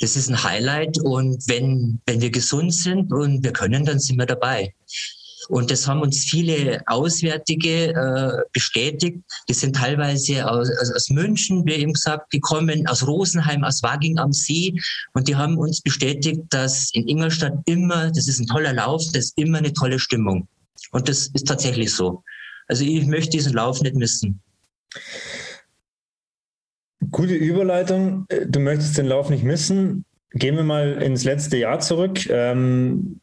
Das 0.00 0.16
ist 0.16 0.28
ein 0.28 0.42
Highlight 0.42 0.98
und 0.98 1.42
wenn, 1.48 2.00
wenn 2.06 2.20
wir 2.20 2.30
gesund 2.30 2.72
sind 2.72 3.12
und 3.12 3.42
wir 3.42 3.52
können, 3.52 3.84
dann 3.84 3.98
sind 3.98 4.18
wir 4.18 4.26
dabei. 4.26 4.74
Und 5.48 5.70
das 5.70 5.86
haben 5.86 6.02
uns 6.02 6.24
viele 6.24 6.82
Auswärtige 6.86 7.94
äh, 7.94 8.42
bestätigt. 8.52 9.18
Die 9.48 9.54
sind 9.54 9.76
teilweise 9.76 10.48
aus, 10.48 10.68
aus, 10.94 11.08
München, 11.08 11.64
wie 11.64 11.72
eben 11.72 11.94
gesagt, 11.94 12.30
gekommen, 12.30 12.86
aus 12.86 13.06
Rosenheim, 13.06 13.64
aus 13.64 13.82
Waging 13.82 14.18
am 14.18 14.32
See. 14.32 14.74
Und 15.14 15.26
die 15.26 15.36
haben 15.36 15.56
uns 15.56 15.80
bestätigt, 15.80 16.42
dass 16.50 16.90
in 16.92 17.08
Ingolstadt 17.08 17.54
immer, 17.64 18.10
das 18.10 18.28
ist 18.28 18.40
ein 18.40 18.46
toller 18.46 18.74
Lauf, 18.74 19.02
das 19.12 19.26
ist 19.26 19.38
immer 19.38 19.58
eine 19.58 19.72
tolle 19.72 19.98
Stimmung. 19.98 20.48
Und 20.90 21.08
das 21.08 21.28
ist 21.28 21.46
tatsächlich 21.46 21.94
so. 21.94 22.22
Also 22.66 22.84
ich 22.84 23.06
möchte 23.06 23.30
diesen 23.30 23.54
Lauf 23.54 23.80
nicht 23.80 23.94
missen. 23.94 24.42
Gute 27.10 27.34
Überleitung. 27.34 28.26
Du 28.46 28.60
möchtest 28.60 28.98
den 28.98 29.06
Lauf 29.06 29.30
nicht 29.30 29.44
missen. 29.44 30.04
Gehen 30.32 30.56
wir 30.56 30.62
mal 30.62 31.02
ins 31.02 31.24
letzte 31.24 31.56
Jahr 31.56 31.80
zurück. 31.80 32.28
Ähm, 32.28 33.20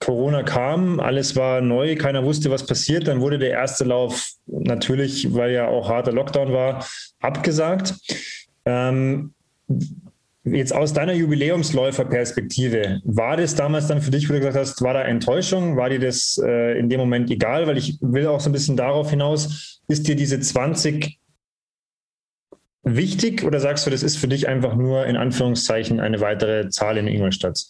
Corona 0.00 0.42
kam, 0.42 1.00
alles 1.00 1.36
war 1.36 1.60
neu, 1.60 1.96
keiner 1.96 2.24
wusste, 2.24 2.50
was 2.50 2.66
passiert. 2.66 3.06
Dann 3.06 3.20
wurde 3.20 3.38
der 3.38 3.50
erste 3.50 3.84
Lauf 3.84 4.32
natürlich, 4.46 5.32
weil 5.32 5.52
ja 5.52 5.68
auch 5.68 5.88
harter 5.88 6.12
Lockdown 6.12 6.52
war, 6.52 6.86
abgesagt. 7.20 7.94
Ähm, 8.64 9.34
jetzt 10.44 10.74
aus 10.74 10.92
deiner 10.92 11.12
Jubiläumsläuferperspektive, 11.12 13.00
war 13.04 13.36
das 13.36 13.54
damals 13.54 13.86
dann 13.86 14.02
für 14.02 14.10
dich, 14.10 14.28
wo 14.28 14.32
du 14.32 14.40
gesagt 14.40 14.56
hast, 14.56 14.82
war 14.82 14.94
da 14.94 15.02
Enttäuschung? 15.02 15.76
War 15.76 15.88
dir 15.88 16.00
das 16.00 16.40
äh, 16.44 16.78
in 16.78 16.88
dem 16.88 17.00
Moment 17.00 17.30
egal? 17.30 17.66
Weil 17.66 17.78
ich 17.78 17.98
will 18.00 18.26
auch 18.26 18.40
so 18.40 18.50
ein 18.50 18.52
bisschen 18.52 18.76
darauf 18.76 19.10
hinaus, 19.10 19.80
ist 19.88 20.08
dir 20.08 20.16
diese 20.16 20.40
20 20.40 21.18
wichtig 22.84 23.44
oder 23.44 23.60
sagst 23.60 23.86
du, 23.86 23.90
das 23.90 24.02
ist 24.02 24.16
für 24.16 24.28
dich 24.28 24.48
einfach 24.48 24.74
nur 24.74 25.06
in 25.06 25.16
Anführungszeichen 25.16 26.00
eine 26.00 26.20
weitere 26.20 26.68
Zahl 26.68 26.96
in 26.96 27.08
Ingolstadt? 27.08 27.64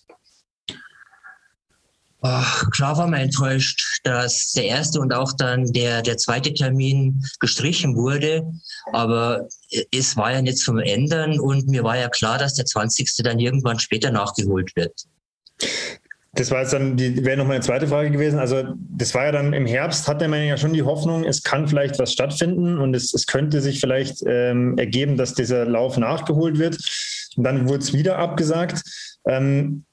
Ach, 2.26 2.70
klar 2.70 2.96
war 2.96 3.06
man 3.06 3.20
enttäuscht, 3.20 4.00
dass 4.02 4.52
der 4.52 4.64
erste 4.64 4.98
und 4.98 5.12
auch 5.12 5.34
dann 5.36 5.66
der, 5.72 6.00
der 6.00 6.16
zweite 6.16 6.54
Termin 6.54 7.22
gestrichen 7.38 7.96
wurde. 7.96 8.50
Aber 8.94 9.46
es 9.92 10.16
war 10.16 10.32
ja 10.32 10.40
nicht 10.40 10.56
zum 10.56 10.78
Ändern 10.78 11.38
und 11.38 11.68
mir 11.68 11.84
war 11.84 11.98
ja 11.98 12.08
klar, 12.08 12.38
dass 12.38 12.54
der 12.54 12.64
20. 12.64 13.16
dann 13.22 13.38
irgendwann 13.38 13.78
später 13.78 14.10
nachgeholt 14.10 14.74
wird. 14.74 15.04
Das 16.34 16.50
war 16.50 16.60
jetzt 16.62 16.72
dann, 16.72 16.96
die 16.96 17.24
wäre 17.24 17.36
noch 17.36 17.46
meine 17.46 17.60
zweite 17.60 17.86
Frage 17.86 18.10
gewesen. 18.10 18.38
Also, 18.38 18.64
das 18.76 19.14
war 19.14 19.26
ja 19.26 19.32
dann 19.32 19.52
im 19.52 19.66
Herbst, 19.66 20.08
hatte 20.08 20.26
man 20.26 20.44
ja 20.44 20.56
schon 20.56 20.72
die 20.72 20.82
Hoffnung, 20.82 21.24
es 21.24 21.42
kann 21.42 21.68
vielleicht 21.68 21.98
was 21.98 22.12
stattfinden 22.12 22.78
und 22.78 22.94
es, 22.94 23.14
es 23.14 23.26
könnte 23.26 23.60
sich 23.60 23.80
vielleicht 23.80 24.24
ähm, 24.26 24.76
ergeben, 24.76 25.16
dass 25.16 25.34
dieser 25.34 25.64
Lauf 25.64 25.96
nachgeholt 25.96 26.58
wird. 26.58 26.78
Und 27.36 27.44
dann 27.44 27.68
wurde 27.68 27.80
es 27.80 27.92
wieder 27.92 28.18
abgesagt. 28.18 28.82
Ähm, 29.26 29.84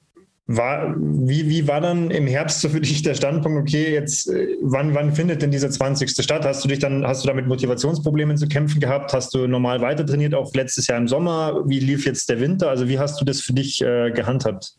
war, 0.58 0.96
wie, 0.98 1.48
wie 1.48 1.68
war 1.68 1.82
dann 1.82 2.12
im 2.12 2.28
Herbst 2.28 2.62
so 2.62 2.70
für 2.70 2.82
dich 2.82 3.04
der 3.04 3.14
Standpunkt, 3.14 3.62
okay, 3.62 3.94
jetzt 3.94 4.30
äh, 4.30 4.48
wann, 4.62 4.94
wann 4.94 5.14
findet 5.14 5.42
denn 5.42 5.52
dieser 5.52 5.70
20. 5.70 6.12
statt? 6.12 6.46
Hast 6.46 6.64
du 6.64 6.68
dich 6.68 6.80
dann, 6.80 7.06
hast 7.06 7.24
du 7.24 7.28
damit 7.28 7.48
Motivationsproblemen 7.48 8.38
zu 8.38 8.48
kämpfen 8.48 8.80
gehabt? 8.80 9.14
Hast 9.14 9.34
du 9.34 9.48
normal 9.48 9.82
weiter 9.82 10.06
trainiert, 10.06 10.34
auch 10.34 10.54
letztes 10.54 10.88
Jahr 10.88 10.98
im 10.98 11.08
Sommer? 11.08 11.62
Wie 11.66 11.80
lief 11.80 12.06
jetzt 12.06 12.30
der 12.30 12.40
Winter? 12.40 12.70
Also 12.70 12.88
wie 12.88 13.00
hast 13.00 13.22
du 13.22 13.26
das 13.26 13.42
für 13.42 13.54
dich 13.54 13.82
äh, 13.82 14.12
gehandhabt? 14.12 14.76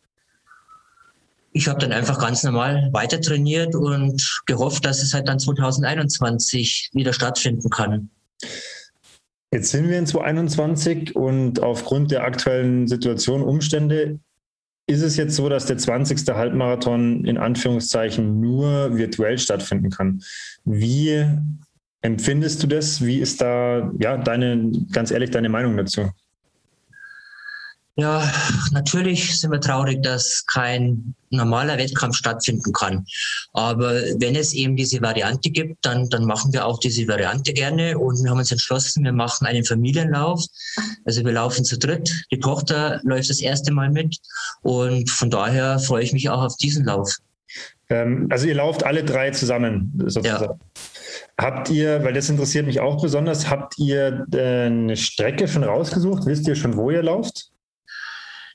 Ich 1.52 1.68
habe 1.68 1.78
dann 1.78 1.92
einfach 1.92 2.18
ganz 2.18 2.42
normal 2.42 2.88
weiter 2.92 3.20
trainiert 3.20 3.74
und 3.74 4.42
gehofft, 4.46 4.84
dass 4.84 5.02
es 5.02 5.12
halt 5.12 5.28
dann 5.28 5.38
2021 5.38 6.90
wieder 6.92 7.12
stattfinden 7.12 7.68
kann. 7.68 8.10
Jetzt 9.52 9.70
sind 9.70 9.90
wir 9.90 9.98
in 9.98 10.06
2021 10.06 11.14
und 11.14 11.60
aufgrund 11.60 12.10
der 12.10 12.24
aktuellen 12.24 12.88
Situation, 12.88 13.42
Umstände, 13.42 14.18
ist 14.86 15.02
es 15.02 15.16
jetzt 15.16 15.36
so, 15.36 15.48
dass 15.48 15.66
der 15.66 15.76
20. 15.76 16.26
Halbmarathon 16.34 17.24
in 17.26 17.36
Anführungszeichen 17.36 18.40
nur 18.40 18.96
virtuell 18.96 19.38
stattfinden 19.38 19.90
kann. 19.90 20.22
Wie 20.64 21.24
empfindest 22.00 22.62
du 22.62 22.66
das? 22.66 23.04
Wie 23.04 23.18
ist 23.18 23.40
da, 23.42 23.92
ja, 23.98 24.16
deine, 24.16 24.72
ganz 24.90 25.10
ehrlich, 25.10 25.30
deine 25.30 25.50
Meinung 25.50 25.76
dazu? 25.76 26.10
Ja, 27.96 28.26
natürlich 28.72 29.38
sind 29.38 29.50
wir 29.50 29.60
traurig, 29.60 30.02
dass 30.02 30.44
kein 30.46 31.14
normaler 31.28 31.76
Wettkampf 31.76 32.16
stattfinden 32.16 32.72
kann. 32.72 33.04
Aber 33.52 33.92
wenn 34.18 34.34
es 34.34 34.54
eben 34.54 34.76
diese 34.76 35.02
Variante 35.02 35.50
gibt, 35.50 35.84
dann, 35.84 36.08
dann 36.08 36.24
machen 36.24 36.54
wir 36.54 36.64
auch 36.64 36.80
diese 36.80 37.06
Variante 37.06 37.52
gerne. 37.52 37.98
Und 37.98 38.22
wir 38.22 38.30
haben 38.30 38.38
uns 38.38 38.50
entschlossen, 38.50 39.04
wir 39.04 39.12
machen 39.12 39.46
einen 39.46 39.64
Familienlauf. 39.64 40.42
Also 41.04 41.22
wir 41.22 41.32
laufen 41.32 41.66
zu 41.66 41.78
dritt. 41.78 42.10
Die 42.30 42.40
Tochter 42.40 43.00
läuft 43.02 43.28
das 43.28 43.40
erste 43.40 43.72
Mal 43.72 43.90
mit. 43.90 44.16
Und 44.62 45.10
von 45.10 45.28
daher 45.28 45.78
freue 45.78 46.02
ich 46.02 46.14
mich 46.14 46.30
auch 46.30 46.42
auf 46.42 46.56
diesen 46.56 46.86
Lauf. 46.86 47.18
Ähm, 47.90 48.26
also 48.30 48.46
ihr 48.46 48.54
lauft 48.54 48.84
alle 48.84 49.04
drei 49.04 49.32
zusammen 49.32 49.92
sozusagen. 50.06 50.44
Ja. 50.44 50.58
Habt 51.38 51.68
ihr, 51.68 52.02
weil 52.02 52.14
das 52.14 52.30
interessiert 52.30 52.64
mich 52.64 52.80
auch 52.80 53.02
besonders, 53.02 53.50
habt 53.50 53.78
ihr 53.78 54.26
äh, 54.32 54.66
eine 54.66 54.96
Strecke 54.96 55.46
schon 55.46 55.64
rausgesucht? 55.64 56.24
Wisst 56.24 56.48
ihr 56.48 56.54
schon, 56.54 56.76
wo 56.78 56.90
ihr 56.90 57.02
lauft? 57.02 57.51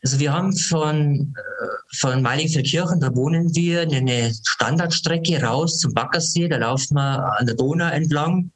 Also 0.03 0.19
wir 0.19 0.33
haben 0.33 0.55
von, 0.55 1.33
äh, 1.35 1.95
von 1.97 2.21
Meilingfeldkirchen, 2.21 2.99
da 2.99 3.15
wohnen 3.15 3.53
wir, 3.55 3.81
eine 3.81 4.33
Standardstrecke 4.33 5.41
raus 5.41 5.79
zum 5.79 5.93
Baggersee. 5.93 6.47
Da 6.47 6.57
laufen 6.57 6.95
wir 6.95 7.37
an 7.39 7.45
der 7.45 7.55
Donau 7.55 7.89
entlang 7.89 8.51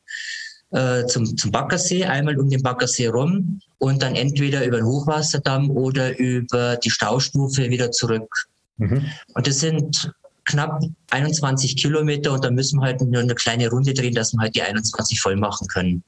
äh, 0.71 1.05
zum, 1.05 1.37
zum 1.37 1.51
Baggersee, 1.51 2.05
einmal 2.05 2.37
um 2.39 2.49
den 2.49 2.61
Baggersee 2.61 3.07
rum 3.07 3.59
und 3.77 4.01
dann 4.01 4.15
entweder 4.15 4.65
über 4.65 4.77
den 4.77 4.85
Hochwasserdamm 4.85 5.69
oder 5.71 6.17
über 6.17 6.77
die 6.77 6.89
Staustufe 6.89 7.69
wieder 7.69 7.91
zurück. 7.91 8.47
Mhm. 8.77 9.05
Und 9.33 9.47
das 9.47 9.59
sind 9.59 10.11
knapp 10.45 10.81
21 11.11 11.77
Kilometer 11.77 12.33
und 12.33 12.43
da 12.43 12.51
müssen 12.51 12.79
wir 12.79 12.85
halt 12.85 13.01
nur 13.01 13.21
eine 13.21 13.35
kleine 13.35 13.69
Runde 13.69 13.93
drehen, 13.93 14.13
dass 14.13 14.33
wir 14.33 14.39
halt 14.39 14.55
die 14.55 14.61
21 14.61 15.19
voll 15.19 15.35
machen 15.35 15.67
können. 15.67 16.03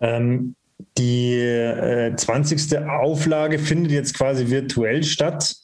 Ähm, 0.00 0.54
die 0.96 1.34
äh, 1.34 2.14
20. 2.14 2.78
Auflage 2.88 3.58
findet 3.58 3.92
jetzt 3.92 4.14
quasi 4.14 4.48
virtuell 4.48 5.02
statt, 5.02 5.56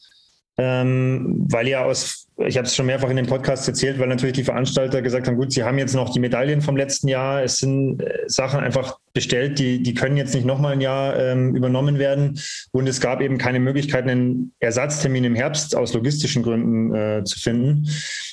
ähm, 0.57 1.45
weil 1.49 1.67
ja 1.67 1.83
aus, 1.83 2.27
ich 2.37 2.57
habe 2.57 2.65
es 2.65 2.75
schon 2.75 2.85
mehrfach 2.85 3.09
in 3.09 3.17
dem 3.17 3.27
Podcast 3.27 3.67
erzählt, 3.67 3.99
weil 3.99 4.07
natürlich 4.07 4.35
die 4.35 4.43
Veranstalter 4.43 5.01
gesagt 5.01 5.27
haben, 5.27 5.35
gut, 5.35 5.51
sie 5.51 5.63
haben 5.63 5.77
jetzt 5.77 5.95
noch 5.95 6.11
die 6.11 6.19
Medaillen 6.19 6.61
vom 6.61 6.77
letzten 6.77 7.07
Jahr, 7.07 7.43
es 7.43 7.57
sind 7.57 8.01
äh, 8.01 8.23
Sachen 8.27 8.59
einfach 8.59 8.97
bestellt, 9.13 9.59
die, 9.59 9.83
die 9.83 9.93
können 9.93 10.17
jetzt 10.17 10.33
nicht 10.33 10.45
nochmal 10.45 10.73
ein 10.73 10.81
Jahr 10.81 11.17
ähm, 11.17 11.55
übernommen 11.55 11.99
werden 11.99 12.39
und 12.71 12.87
es 12.87 13.01
gab 13.01 13.21
eben 13.21 13.37
keine 13.37 13.59
Möglichkeit, 13.59 14.07
einen 14.07 14.53
Ersatztermin 14.59 15.23
im 15.25 15.35
Herbst 15.35 15.75
aus 15.75 15.93
logistischen 15.93 16.43
Gründen 16.43 16.93
äh, 16.93 17.23
zu 17.25 17.39
finden. 17.39 17.89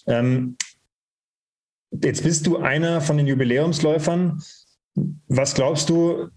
Ähm, 0.07 0.57
jetzt 2.03 2.23
bist 2.23 2.47
du 2.47 2.59
einer 2.59 3.01
von 3.01 3.17
den 3.17 3.27
Jubiläumsläufern. 3.27 4.43
Was 5.27 5.55
glaubst 5.55 5.89
du, 5.89 6.29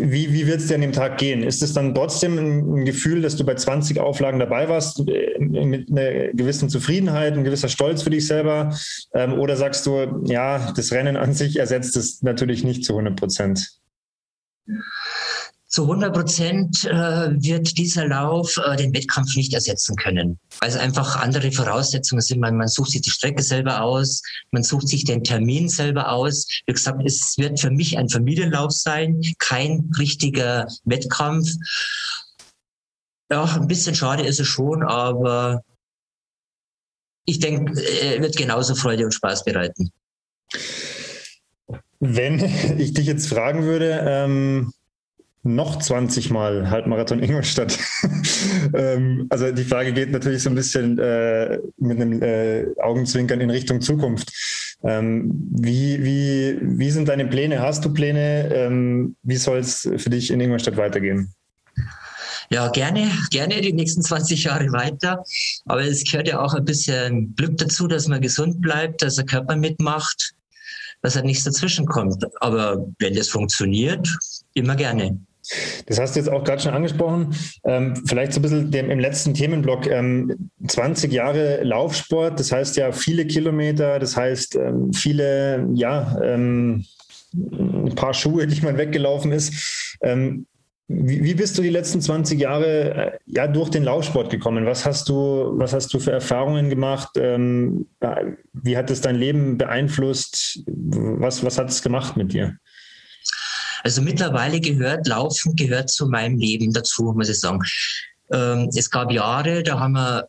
wie, 0.00 0.32
wie 0.32 0.46
wird 0.46 0.60
es 0.60 0.68
dir 0.68 0.76
an 0.76 0.80
dem 0.80 0.92
Tag 0.92 1.18
gehen? 1.18 1.42
Ist 1.42 1.62
es 1.62 1.72
dann 1.72 1.94
trotzdem 1.94 2.38
ein, 2.38 2.84
Gefühl, 2.84 3.22
dass 3.22 3.36
du 3.36 3.44
bei 3.44 3.54
20 3.54 3.98
Auflagen 4.00 4.38
dabei 4.38 4.68
warst, 4.68 5.00
äh, 5.08 5.38
mit 5.38 5.90
einer 5.90 6.32
gewissen 6.32 6.68
Zufriedenheit, 6.68 7.34
ein 7.34 7.44
gewisser 7.44 7.68
Stolz 7.68 8.02
für 8.02 8.10
dich 8.10 8.26
selber? 8.26 8.76
Ähm, 9.14 9.34
oder 9.34 9.56
sagst 9.56 9.86
du, 9.86 10.22
ja, 10.24 10.72
das 10.72 10.92
Rennen 10.92 11.16
an 11.16 11.34
sich 11.34 11.58
ersetzt 11.58 11.96
es 11.96 12.22
natürlich 12.22 12.64
nicht 12.64 12.84
zu 12.84 12.92
100 12.92 13.16
Prozent? 13.16 13.80
Zu 15.76 15.82
100 15.82 16.14
Prozent 16.14 16.84
äh, 16.86 16.88
wird 17.32 17.76
dieser 17.76 18.08
Lauf 18.08 18.56
äh, 18.56 18.76
den 18.76 18.94
Wettkampf 18.94 19.36
nicht 19.36 19.52
ersetzen 19.52 19.94
können. 19.96 20.40
Also 20.60 20.78
einfach 20.78 21.16
andere 21.16 21.52
Voraussetzungen 21.52 22.22
sind. 22.22 22.40
Man, 22.40 22.56
man 22.56 22.68
sucht 22.68 22.92
sich 22.92 23.02
die 23.02 23.10
Strecke 23.10 23.42
selber 23.42 23.82
aus, 23.82 24.22
man 24.52 24.62
sucht 24.62 24.88
sich 24.88 25.04
den 25.04 25.22
Termin 25.22 25.68
selber 25.68 26.10
aus. 26.10 26.46
Wie 26.64 26.72
gesagt, 26.72 27.02
es 27.04 27.36
wird 27.36 27.60
für 27.60 27.70
mich 27.70 27.98
ein 27.98 28.08
Familienlauf 28.08 28.72
sein, 28.72 29.20
kein 29.38 29.90
richtiger 29.98 30.66
Wettkampf. 30.84 31.50
Ja, 33.30 33.44
ein 33.44 33.68
bisschen 33.68 33.94
schade 33.94 34.22
ist 34.22 34.40
es 34.40 34.46
schon, 34.46 34.82
aber 34.82 35.62
ich 37.26 37.38
denke, 37.38 37.78
er 37.82 38.22
wird 38.22 38.34
genauso 38.34 38.74
Freude 38.74 39.04
und 39.04 39.12
Spaß 39.12 39.44
bereiten. 39.44 39.90
Wenn 42.00 42.38
ich 42.78 42.94
dich 42.94 43.04
jetzt 43.04 43.28
fragen 43.28 43.64
würde, 43.64 44.02
ähm 44.06 44.72
noch 45.46 45.78
20 45.78 46.30
Mal 46.30 46.70
Halbmarathon 46.70 47.22
Ingolstadt? 47.22 47.78
ähm, 48.74 49.26
also 49.30 49.50
die 49.52 49.64
Frage 49.64 49.92
geht 49.92 50.10
natürlich 50.10 50.42
so 50.42 50.50
ein 50.50 50.54
bisschen 50.54 50.98
äh, 50.98 51.58
mit 51.78 52.00
einem 52.00 52.22
äh, 52.22 52.66
Augenzwinkern 52.82 53.40
in 53.40 53.50
Richtung 53.50 53.80
Zukunft. 53.80 54.32
Ähm, 54.84 55.30
wie, 55.52 56.02
wie, 56.04 56.58
wie 56.60 56.90
sind 56.90 57.08
deine 57.08 57.26
Pläne? 57.26 57.60
Hast 57.60 57.84
du 57.84 57.92
Pläne? 57.92 58.52
Ähm, 58.54 59.16
wie 59.22 59.36
soll 59.36 59.58
es 59.58 59.88
für 59.96 60.10
dich 60.10 60.30
in 60.30 60.40
Ingolstadt 60.40 60.76
weitergehen? 60.76 61.32
Ja, 62.50 62.68
gerne, 62.68 63.10
gerne 63.30 63.60
die 63.60 63.72
nächsten 63.72 64.02
20 64.02 64.44
Jahre 64.44 64.70
weiter. 64.72 65.24
Aber 65.64 65.82
es 65.82 66.04
gehört 66.04 66.28
ja 66.28 66.40
auch 66.40 66.54
ein 66.54 66.64
bisschen 66.64 67.34
Glück 67.34 67.58
dazu, 67.58 67.88
dass 67.88 68.06
man 68.06 68.20
gesund 68.20 68.60
bleibt, 68.60 69.02
dass 69.02 69.16
der 69.16 69.26
Körper 69.26 69.56
mitmacht, 69.56 70.34
dass 71.02 71.16
halt 71.16 71.24
nichts 71.24 71.44
dazwischen 71.44 71.86
kommt. 71.86 72.24
Aber 72.40 72.86
wenn 72.98 73.14
das 73.14 73.28
funktioniert, 73.28 74.08
immer 74.54 74.76
gerne. 74.76 75.18
Das 75.86 76.00
hast 76.00 76.16
du 76.16 76.20
jetzt 76.20 76.28
auch 76.28 76.44
gerade 76.44 76.62
schon 76.62 76.74
angesprochen. 76.74 77.34
Ähm, 77.64 77.94
vielleicht 78.06 78.32
so 78.32 78.40
ein 78.40 78.42
bisschen 78.42 78.70
dem, 78.70 78.90
im 78.90 78.98
letzten 78.98 79.34
Themenblock. 79.34 79.86
Ähm, 79.86 80.50
20 80.66 81.12
Jahre 81.12 81.62
Laufsport, 81.62 82.38
das 82.40 82.52
heißt 82.52 82.76
ja 82.76 82.92
viele 82.92 83.26
Kilometer, 83.26 83.98
das 83.98 84.16
heißt 84.16 84.56
ähm, 84.56 84.92
viele, 84.92 85.68
ja, 85.74 86.18
ähm, 86.22 86.84
ein 87.34 87.94
paar 87.94 88.14
Schuhe, 88.14 88.46
die 88.46 88.62
man 88.62 88.78
weggelaufen 88.78 89.32
ist. 89.32 89.96
Ähm, 90.02 90.46
wie, 90.88 91.24
wie, 91.24 91.34
bist 91.34 91.58
du 91.58 91.62
die 91.62 91.70
letzten 91.70 92.00
20 92.00 92.40
Jahre 92.40 92.94
äh, 92.94 93.18
ja, 93.26 93.48
durch 93.48 93.70
den 93.70 93.82
Laufsport 93.82 94.30
gekommen? 94.30 94.66
Was 94.66 94.86
hast 94.86 95.08
du, 95.08 95.52
was 95.54 95.72
hast 95.72 95.92
du 95.92 95.98
für 95.98 96.12
Erfahrungen 96.12 96.70
gemacht? 96.70 97.10
Ähm, 97.16 97.86
wie 98.52 98.76
hat 98.76 98.90
es 98.90 99.00
dein 99.00 99.16
Leben 99.16 99.58
beeinflusst? 99.58 100.62
Was, 100.66 101.44
was 101.44 101.58
hat 101.58 101.70
es 101.70 101.82
gemacht 101.82 102.16
mit 102.16 102.32
dir? 102.32 102.56
Also 103.86 104.02
mittlerweile 104.02 104.58
gehört 104.58 105.06
Laufen 105.06 105.54
gehört 105.54 105.90
zu 105.90 106.08
meinem 106.08 106.40
Leben 106.40 106.72
dazu, 106.72 107.14
muss 107.16 107.28
ich 107.28 107.38
sagen. 107.38 107.60
Ähm, 108.32 108.68
es 108.74 108.90
gab 108.90 109.12
Jahre, 109.12 109.62
da 109.62 109.78
haben 109.78 109.92
wir 109.92 110.26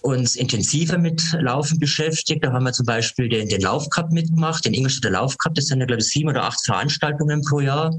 uns 0.00 0.34
intensiver 0.34 0.96
mit 0.96 1.20
Laufen 1.38 1.78
beschäftigt. 1.78 2.42
Da 2.42 2.52
haben 2.54 2.64
wir 2.64 2.72
zum 2.72 2.86
Beispiel 2.86 3.28
den, 3.28 3.50
den 3.50 3.60
Laufcup 3.60 4.12
mitgemacht, 4.12 4.64
den 4.64 4.72
Ingolstädter 4.72 5.10
Laufcup. 5.10 5.54
Das 5.54 5.66
sind 5.66 5.80
ja, 5.80 5.84
glaube 5.84 6.00
ich, 6.00 6.08
sieben 6.08 6.30
oder 6.30 6.44
acht 6.44 6.64
Veranstaltungen 6.64 7.42
pro 7.42 7.60
Jahr. 7.60 7.94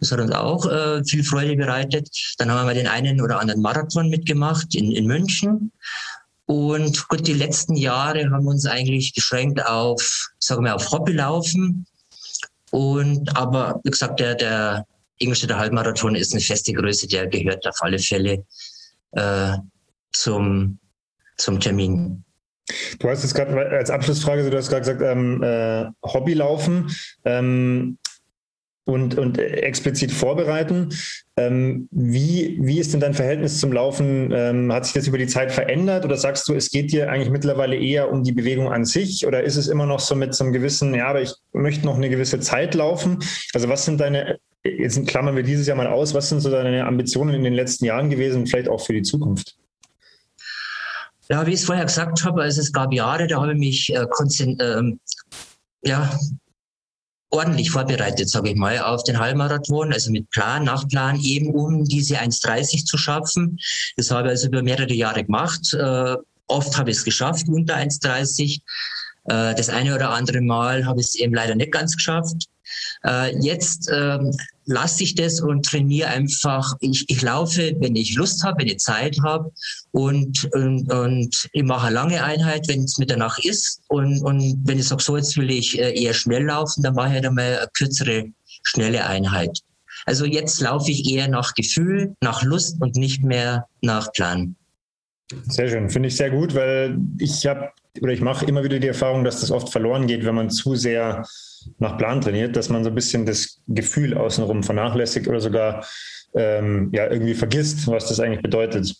Das 0.00 0.10
hat 0.10 0.20
uns 0.20 0.32
auch 0.32 0.64
äh, 0.70 1.04
viel 1.04 1.22
Freude 1.22 1.54
bereitet. 1.56 2.08
Dann 2.38 2.50
haben 2.50 2.66
wir 2.66 2.72
den 2.72 2.88
einen 2.88 3.20
oder 3.20 3.40
anderen 3.40 3.60
Marathon 3.60 4.08
mitgemacht 4.08 4.74
in, 4.74 4.90
in 4.90 5.04
München. 5.04 5.70
Und 6.46 7.08
gut, 7.08 7.26
die 7.26 7.34
letzten 7.34 7.76
Jahre 7.76 8.30
haben 8.30 8.44
wir 8.44 8.52
uns 8.52 8.64
eigentlich 8.64 9.12
beschränkt 9.12 9.66
auf, 9.66 10.30
sagen 10.38 10.64
wir, 10.64 10.74
auf 10.74 10.92
Hobbylaufen. 10.92 11.84
Und 12.74 13.36
aber 13.36 13.80
wie 13.84 13.90
gesagt, 13.90 14.18
der, 14.18 14.34
der 14.34 14.84
Ingolstädter 15.18 15.58
Halbmarathon 15.58 16.16
ist 16.16 16.32
eine 16.32 16.40
feste 16.40 16.72
Größe, 16.72 17.06
der 17.06 17.28
gehört 17.28 17.64
auf 17.68 17.76
alle 17.78 18.00
Fälle 18.00 18.44
äh, 19.12 19.52
zum, 20.10 20.80
zum 21.36 21.60
Termin. 21.60 22.24
Du 22.98 23.08
hast 23.08 23.22
jetzt 23.22 23.36
gerade 23.36 23.56
als 23.70 23.90
Abschlussfrage, 23.90 24.50
du 24.50 24.56
hast 24.56 24.70
gerade 24.70 24.80
gesagt, 24.80 25.02
ähm, 25.02 25.40
äh, 25.44 25.84
Hobbylaufen. 26.04 26.90
Ähm, 27.24 27.96
und, 28.84 29.16
und 29.16 29.38
explizit 29.38 30.12
vorbereiten. 30.12 30.90
Ähm, 31.36 31.88
wie, 31.90 32.58
wie 32.60 32.78
ist 32.78 32.92
denn 32.92 33.00
dein 33.00 33.14
Verhältnis 33.14 33.58
zum 33.58 33.72
Laufen? 33.72 34.30
Ähm, 34.32 34.72
hat 34.72 34.84
sich 34.84 34.94
das 34.94 35.06
über 35.06 35.18
die 35.18 35.26
Zeit 35.26 35.52
verändert 35.52 36.04
oder 36.04 36.16
sagst 36.16 36.48
du, 36.48 36.54
es 36.54 36.70
geht 36.70 36.92
dir 36.92 37.10
eigentlich 37.10 37.30
mittlerweile 37.30 37.76
eher 37.76 38.12
um 38.12 38.22
die 38.22 38.32
Bewegung 38.32 38.70
an 38.70 38.84
sich 38.84 39.26
oder 39.26 39.42
ist 39.42 39.56
es 39.56 39.68
immer 39.68 39.86
noch 39.86 40.00
so 40.00 40.14
mit 40.14 40.34
so 40.34 40.44
einem 40.44 40.52
gewissen, 40.52 40.94
ja, 40.94 41.08
aber 41.08 41.22
ich 41.22 41.32
möchte 41.52 41.86
noch 41.86 41.96
eine 41.96 42.10
gewisse 42.10 42.40
Zeit 42.40 42.74
laufen? 42.74 43.18
Also 43.54 43.68
was 43.68 43.84
sind 43.84 44.00
deine, 44.00 44.38
jetzt 44.64 45.06
klammern 45.06 45.34
wir 45.34 45.42
dieses 45.42 45.66
Jahr 45.66 45.76
mal 45.76 45.86
aus, 45.86 46.14
was 46.14 46.28
sind 46.28 46.40
so 46.40 46.50
deine 46.50 46.86
Ambitionen 46.86 47.34
in 47.34 47.44
den 47.44 47.54
letzten 47.54 47.86
Jahren 47.86 48.10
gewesen, 48.10 48.46
vielleicht 48.46 48.68
auch 48.68 48.84
für 48.84 48.92
die 48.92 49.02
Zukunft? 49.02 49.56
Ja, 51.30 51.46
wie 51.46 51.52
ich 51.52 51.60
es 51.60 51.64
vorher 51.64 51.86
gesagt 51.86 52.22
habe, 52.24 52.42
also 52.42 52.60
es 52.60 52.70
gab 52.70 52.92
Jahre, 52.92 53.26
da 53.26 53.40
habe 53.40 53.52
ich 53.52 53.58
mich 53.58 53.94
äh, 53.94 54.06
ähm, 54.60 55.00
ja, 55.82 56.10
ordentlich 57.34 57.70
vorbereitet, 57.70 58.30
sage 58.30 58.50
ich 58.50 58.56
mal, 58.56 58.78
auf 58.78 59.02
den 59.02 59.18
Halbmarathon, 59.18 59.92
also 59.92 60.10
mit 60.10 60.30
Plan, 60.30 60.64
nach 60.64 60.86
Plan, 60.88 61.20
eben 61.20 61.52
um 61.52 61.84
diese 61.84 62.16
1,30 62.18 62.84
zu 62.84 62.96
schaffen. 62.96 63.58
Das 63.96 64.10
habe 64.10 64.28
ich 64.28 64.30
also 64.32 64.46
über 64.46 64.62
mehrere 64.62 64.92
Jahre 64.94 65.24
gemacht. 65.24 65.74
Äh, 65.74 66.16
oft 66.46 66.78
habe 66.78 66.90
ich 66.90 66.98
es 66.98 67.04
geschafft, 67.04 67.48
unter 67.48 67.74
1,30. 67.76 68.60
Äh, 69.24 69.54
das 69.54 69.68
eine 69.68 69.94
oder 69.94 70.10
andere 70.10 70.40
Mal 70.40 70.86
habe 70.86 71.00
ich 71.00 71.08
es 71.08 71.14
eben 71.16 71.34
leider 71.34 71.56
nicht 71.56 71.72
ganz 71.72 71.96
geschafft. 71.96 72.46
Äh, 73.04 73.36
jetzt 73.40 73.90
ähm, 73.92 74.30
lasse 74.66 75.02
ich 75.02 75.14
das 75.14 75.40
und 75.40 75.64
trainiere 75.64 76.08
einfach. 76.08 76.74
Ich, 76.80 77.04
ich 77.08 77.22
laufe, 77.22 77.74
wenn 77.80 77.96
ich 77.96 78.14
Lust 78.14 78.42
habe, 78.42 78.60
wenn 78.62 78.68
ich 78.68 78.78
Zeit 78.78 79.18
habe 79.22 79.52
und, 79.92 80.48
und, 80.52 80.92
und 80.92 81.48
ich 81.52 81.62
mache 81.62 81.86
eine 81.86 81.94
lange 81.94 82.24
Einheit, 82.24 82.68
wenn 82.68 82.84
es 82.84 82.98
mit 82.98 83.10
der 83.10 83.16
Nacht 83.16 83.44
ist. 83.44 83.80
Und, 83.88 84.22
und 84.22 84.62
wenn 84.64 84.78
ich 84.78 84.88
sage, 84.88 85.02
so 85.02 85.16
jetzt 85.16 85.36
will 85.36 85.50
ich 85.50 85.78
äh, 85.78 86.00
eher 86.00 86.14
schnell 86.14 86.44
laufen, 86.44 86.82
dann 86.82 86.94
mache 86.94 87.16
ich 87.16 87.22
dann 87.22 87.34
mal 87.34 87.58
eine 87.58 87.68
kürzere, 87.76 88.26
schnelle 88.62 89.06
Einheit. 89.06 89.60
Also 90.06 90.24
jetzt 90.24 90.60
laufe 90.60 90.90
ich 90.90 91.10
eher 91.10 91.28
nach 91.28 91.54
Gefühl, 91.54 92.14
nach 92.20 92.42
Lust 92.42 92.80
und 92.80 92.96
nicht 92.96 93.22
mehr 93.22 93.66
nach 93.80 94.12
Plan. 94.12 94.56
Sehr 95.48 95.68
schön, 95.68 95.88
finde 95.88 96.08
ich 96.08 96.16
sehr 96.16 96.30
gut, 96.30 96.54
weil 96.54 96.98
ich 97.18 97.46
habe 97.46 97.70
oder 98.00 98.12
ich 98.12 98.20
mache 98.20 98.44
immer 98.46 98.64
wieder 98.64 98.78
die 98.78 98.88
Erfahrung, 98.88 99.24
dass 99.24 99.40
das 99.40 99.50
oft 99.50 99.70
verloren 99.70 100.06
geht, 100.06 100.24
wenn 100.24 100.34
man 100.34 100.50
zu 100.50 100.74
sehr 100.74 101.24
nach 101.78 101.96
Plan 101.96 102.20
trainiert, 102.20 102.56
dass 102.56 102.68
man 102.68 102.84
so 102.84 102.90
ein 102.90 102.94
bisschen 102.94 103.26
das 103.26 103.60
Gefühl 103.68 104.16
außenrum 104.16 104.62
vernachlässigt 104.62 105.28
oder 105.28 105.40
sogar 105.40 105.86
ähm, 106.34 106.90
ja, 106.92 107.10
irgendwie 107.10 107.34
vergisst, 107.34 107.86
was 107.86 108.08
das 108.08 108.20
eigentlich 108.20 108.42
bedeutet. 108.42 108.94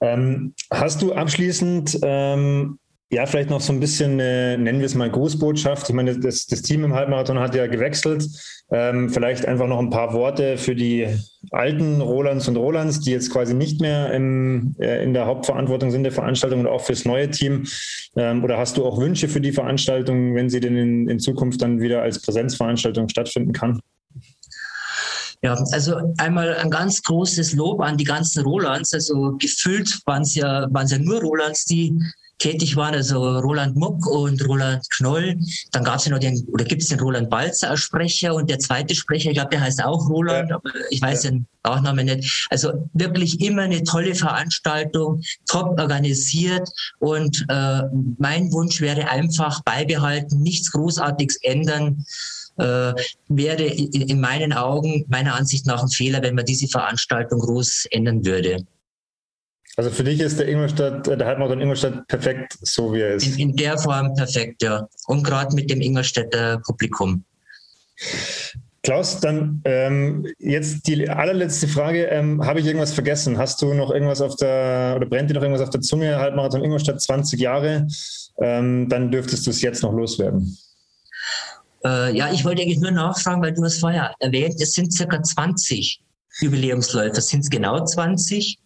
Ähm, 0.00 0.54
hast 0.70 1.02
du 1.02 1.12
abschließend 1.12 1.98
ähm, 2.02 2.78
ja, 3.10 3.24
vielleicht 3.24 3.48
noch 3.48 3.62
so 3.62 3.72
ein 3.72 3.80
bisschen, 3.80 4.20
äh, 4.20 4.58
nennen 4.58 4.80
wir 4.80 4.86
es 4.86 4.94
mal 4.94 5.10
Grußbotschaft. 5.10 5.88
Ich 5.88 5.94
meine, 5.94 6.18
das, 6.18 6.46
das 6.46 6.60
Team 6.60 6.84
im 6.84 6.92
Halbmarathon 6.92 7.38
hat 7.38 7.54
ja 7.54 7.66
gewechselt. 7.66 8.26
Ähm, 8.70 9.08
vielleicht 9.08 9.46
einfach 9.46 9.66
noch 9.66 9.78
ein 9.78 9.88
paar 9.88 10.12
Worte 10.12 10.58
für 10.58 10.74
die 10.74 11.06
alten 11.50 12.02
Rolands 12.02 12.48
und 12.48 12.56
Rolands, 12.56 13.00
die 13.00 13.12
jetzt 13.12 13.30
quasi 13.30 13.54
nicht 13.54 13.80
mehr 13.80 14.12
im, 14.12 14.74
äh, 14.78 15.02
in 15.02 15.14
der 15.14 15.24
Hauptverantwortung 15.24 15.90
sind 15.90 16.02
der 16.02 16.12
Veranstaltung 16.12 16.60
und 16.60 16.66
auch 16.66 16.82
fürs 16.82 17.06
neue 17.06 17.30
Team. 17.30 17.66
Ähm, 18.14 18.44
oder 18.44 18.58
hast 18.58 18.76
du 18.76 18.84
auch 18.84 19.00
Wünsche 19.00 19.28
für 19.28 19.40
die 19.40 19.52
Veranstaltung, 19.52 20.34
wenn 20.34 20.50
sie 20.50 20.60
denn 20.60 20.76
in, 20.76 21.08
in 21.08 21.18
Zukunft 21.18 21.62
dann 21.62 21.80
wieder 21.80 22.02
als 22.02 22.20
Präsenzveranstaltung 22.20 23.08
stattfinden 23.08 23.52
kann? 23.52 23.80
Ja, 25.42 25.54
also 25.72 26.14
einmal 26.18 26.56
ein 26.56 26.68
ganz 26.68 27.02
großes 27.02 27.54
Lob 27.54 27.80
an 27.80 27.96
die 27.96 28.04
ganzen 28.04 28.44
Rolands. 28.44 28.92
Also 28.92 29.34
gefüllt 29.38 29.98
waren 30.04 30.22
es 30.22 30.34
ja, 30.34 30.66
waren 30.70 30.84
es 30.84 30.90
ja 30.90 30.98
nur 30.98 31.22
Rolands, 31.22 31.64
die 31.64 31.96
tätig 32.38 32.76
waren, 32.76 32.94
also 32.94 33.38
Roland 33.38 33.76
Muck 33.76 34.06
und 34.06 34.46
Roland 34.46 34.84
Knoll. 34.96 35.38
Dann 35.72 35.84
gab 35.84 35.96
es 35.96 36.06
ja 36.06 36.12
noch 36.12 36.18
den, 36.18 36.46
oder 36.52 36.64
gibt 36.64 36.82
es 36.82 36.88
den 36.88 37.00
Roland 37.00 37.30
Balzer 37.30 37.70
als 37.70 37.80
Sprecher 37.80 38.34
und 38.34 38.48
der 38.48 38.58
zweite 38.58 38.94
Sprecher, 38.94 39.30
ich 39.30 39.36
glaube, 39.36 39.50
der 39.50 39.60
heißt 39.60 39.82
auch 39.84 40.08
Roland, 40.08 40.50
ja. 40.50 40.56
aber 40.56 40.70
ich 40.90 41.02
weiß 41.02 41.24
ja. 41.24 41.30
den 41.30 41.46
Nachnamen 41.64 42.06
nicht. 42.06 42.46
Also 42.50 42.88
wirklich 42.92 43.40
immer 43.40 43.62
eine 43.62 43.82
tolle 43.82 44.14
Veranstaltung, 44.14 45.22
top 45.46 45.78
organisiert 45.78 46.68
und 46.98 47.44
äh, 47.48 47.82
mein 48.18 48.52
Wunsch 48.52 48.80
wäre 48.80 49.08
einfach 49.10 49.62
beibehalten, 49.64 50.40
nichts 50.40 50.70
Großartiges 50.72 51.36
ändern. 51.42 52.04
Äh, 52.56 52.92
wäre 53.28 53.62
in, 53.62 53.92
in 53.92 54.20
meinen 54.20 54.52
Augen, 54.52 55.04
meiner 55.08 55.36
Ansicht 55.36 55.64
nach 55.66 55.80
ein 55.80 55.88
Fehler, 55.90 56.22
wenn 56.22 56.34
man 56.34 56.44
diese 56.44 56.66
Veranstaltung 56.66 57.38
groß 57.38 57.86
ändern 57.92 58.24
würde. 58.24 58.66
Also 59.78 59.90
für 59.90 60.02
dich 60.02 60.18
ist 60.18 60.40
der 60.40 60.48
Ingolstadt, 60.48 61.06
der 61.06 61.24
Halbmarathon 61.24 61.60
Ingolstadt 61.60 62.08
perfekt, 62.08 62.58
so 62.62 62.92
wie 62.92 63.00
er 63.00 63.14
ist. 63.14 63.38
In, 63.38 63.50
in 63.50 63.56
der 63.56 63.78
Form 63.78 64.12
perfekt, 64.16 64.60
ja. 64.60 64.88
Und 65.06 65.22
gerade 65.22 65.54
mit 65.54 65.70
dem 65.70 65.80
Ingolstädter 65.80 66.58
Publikum. 66.66 67.22
Klaus, 68.82 69.20
dann 69.20 69.62
ähm, 69.64 70.26
jetzt 70.40 70.88
die 70.88 71.08
allerletzte 71.08 71.68
Frage. 71.68 72.06
Ähm, 72.06 72.44
Habe 72.44 72.58
ich 72.58 72.66
irgendwas 72.66 72.92
vergessen? 72.92 73.38
Hast 73.38 73.62
du 73.62 73.72
noch 73.72 73.92
irgendwas 73.92 74.20
auf 74.20 74.34
der, 74.34 74.94
oder 74.96 75.06
brennt 75.06 75.30
dir 75.30 75.34
noch 75.34 75.42
irgendwas 75.42 75.62
auf 75.62 75.70
der 75.70 75.80
Zunge? 75.80 76.16
Halbmarathon 76.16 76.64
Ingolstadt 76.64 77.00
20 77.00 77.38
Jahre. 77.38 77.86
Ähm, 78.42 78.88
dann 78.88 79.12
dürftest 79.12 79.46
du 79.46 79.50
es 79.50 79.62
jetzt 79.62 79.84
noch 79.84 79.92
loswerden. 79.92 80.58
Äh, 81.84 82.16
ja, 82.16 82.32
ich 82.32 82.44
wollte 82.44 82.62
eigentlich 82.62 82.80
nur 82.80 82.90
nachfragen, 82.90 83.42
weil 83.42 83.54
du 83.54 83.62
es 83.62 83.78
vorher 83.78 84.12
erwähnt, 84.18 84.60
es 84.60 84.72
sind 84.72 84.92
circa 84.92 85.22
20 85.22 86.00
Jubiläumsläufer. 86.40 87.20
Sind 87.20 87.44
es 87.44 87.48
genau 87.48 87.84
20? 87.84 88.58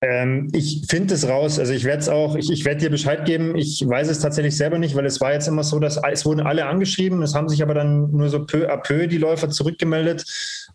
Ähm, 0.00 0.48
ich 0.52 0.84
finde 0.88 1.14
es 1.14 1.28
raus. 1.28 1.58
Also 1.58 1.72
ich 1.72 1.84
werde 1.84 2.00
es 2.00 2.08
auch, 2.08 2.36
ich, 2.36 2.50
ich 2.50 2.64
werde 2.64 2.80
dir 2.80 2.90
Bescheid 2.90 3.24
geben. 3.24 3.56
Ich 3.56 3.82
weiß 3.86 4.08
es 4.08 4.20
tatsächlich 4.20 4.56
selber 4.56 4.78
nicht, 4.78 4.94
weil 4.94 5.06
es 5.06 5.20
war 5.20 5.32
jetzt 5.32 5.48
immer 5.48 5.64
so, 5.64 5.78
dass 5.78 5.98
es 6.12 6.26
wurden 6.26 6.40
alle 6.40 6.66
angeschrieben. 6.66 7.22
Es 7.22 7.34
haben 7.34 7.48
sich 7.48 7.62
aber 7.62 7.74
dann 7.74 8.10
nur 8.10 8.28
so 8.28 8.44
peu 8.44 8.70
à 8.70 8.76
peu 8.76 9.06
die 9.06 9.18
Läufer 9.18 9.50
zurückgemeldet. 9.50 10.24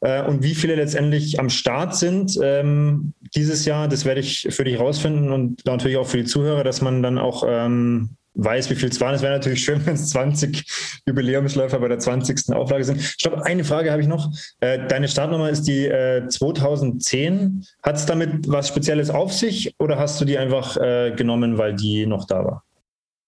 Äh, 0.02 0.24
und 0.24 0.44
wie 0.44 0.56
viele 0.56 0.76
letztendlich 0.76 1.40
am 1.40 1.50
Start 1.50 1.96
sind 1.96 2.40
ähm, 2.42 3.14
dieses 3.36 3.66
Jahr, 3.66 3.88
das 3.88 4.06
werde 4.06 4.22
ich 4.22 4.48
für 4.50 4.64
dich 4.64 4.80
rausfinden 4.80 5.32
und 5.32 5.66
natürlich 5.66 5.98
auch 5.98 6.08
für 6.08 6.18
die 6.18 6.26
Zuhörer, 6.26 6.64
dass 6.64 6.82
man 6.82 7.04
dann 7.04 7.18
auch 7.18 7.44
ähm, 7.48 8.18
weiß, 8.44 8.70
wie 8.70 8.76
viel 8.76 8.90
es 8.90 9.00
waren. 9.02 9.16
Es 9.16 9.22
wäre 9.22 9.34
natürlich 9.34 9.64
schön, 9.64 9.86
wenn 9.86 9.96
es 9.96 10.10
20 10.10 11.02
Jubiläumsläufer 11.06 11.80
bei 11.80 11.88
der 11.88 12.00
20. 12.00 12.54
Auflage 12.54 12.84
sind. 12.84 13.00
Ich 13.00 13.18
glaube, 13.18 13.46
eine 13.46 13.64
Frage 13.64 13.92
habe 13.92 14.02
ich 14.02 14.08
noch. 14.08 14.32
Äh, 14.60 14.88
deine 14.88 15.08
Startnummer 15.08 15.50
ist 15.50 15.64
die 15.64 15.86
äh, 15.86 16.28
2010. 16.28 17.66
Hat 17.84 17.96
es 17.96 18.06
damit 18.06 18.48
was 18.48 18.68
Spezielles 18.68 19.10
auf 19.10 19.34
sich 19.34 19.76
oder 19.80 19.98
hast 19.98 20.20
du 20.22 20.26
die 20.26 20.38
einfach 20.38 20.78
äh, 20.78 21.12
genommen, 21.16 21.58
weil 21.58 21.76
die 21.76 22.06
noch 22.06 22.26
da 22.26 22.46
war? 22.46 22.64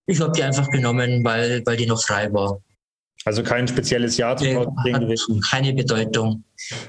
Ich 0.06 0.19
habe 0.19 0.32
die 0.32 0.43
einfach 0.43 0.69
genommen, 0.69 1.24
weil, 1.24 1.62
weil 1.65 1.78
die 1.78 1.86
noch 1.86 2.02
frei 2.02 2.32
war. 2.34 2.60
Also 3.23 3.43
kein 3.43 3.67
spezielles 3.67 4.17
Jahr 4.17 4.36
zu 4.36 4.45
gewesen. 4.45 5.41
Keine 5.49 5.73
Bedeutung. 5.73 6.43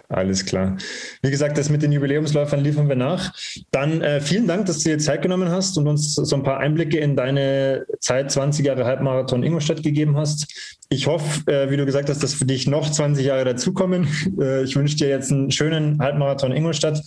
Alles 0.09 0.45
klar. 0.45 0.77
Wie 1.23 1.31
gesagt, 1.31 1.59
das 1.59 1.69
mit 1.69 1.83
den 1.83 1.93
Jubiläumsläufern 1.93 2.61
liefern 2.61 2.89
wir 2.89 2.97
nach. 2.97 3.35
Dann 3.71 4.01
äh, 4.01 4.21
vielen 4.21 4.47
Dank, 4.47 4.67
dass 4.67 4.79
du 4.79 4.91
dir 4.91 4.99
Zeit 4.99 5.23
genommen 5.23 5.51
hast 5.51 5.77
und 5.77 5.89
uns 5.89 6.15
so 6.15 6.37
ein 6.37 6.43
paar 6.43 6.59
Einblicke 6.59 6.99
in 6.99 7.17
deine 7.17 7.87
Zeit 8.01 8.31
20 8.31 8.67
Jahre 8.67 8.85
Halbmarathon 8.85 9.43
Ingolstadt 9.43 9.83
gegeben 9.83 10.17
hast. 10.17 10.47
Ich 10.89 11.07
hoffe, 11.07 11.51
äh, 11.51 11.71
wie 11.71 11.77
du 11.77 11.87
gesagt 11.87 12.09
hast, 12.09 12.23
dass 12.23 12.35
für 12.35 12.45
dich 12.45 12.67
noch 12.67 12.91
20 12.91 13.25
Jahre 13.25 13.45
dazukommen. 13.45 14.09
Äh, 14.41 14.65
ich 14.65 14.77
wünsche 14.77 14.97
dir 14.97 15.09
jetzt 15.09 15.31
einen 15.31 15.51
schönen 15.51 15.99
Halbmarathon 15.99 16.53
Ingolstadt 16.53 17.01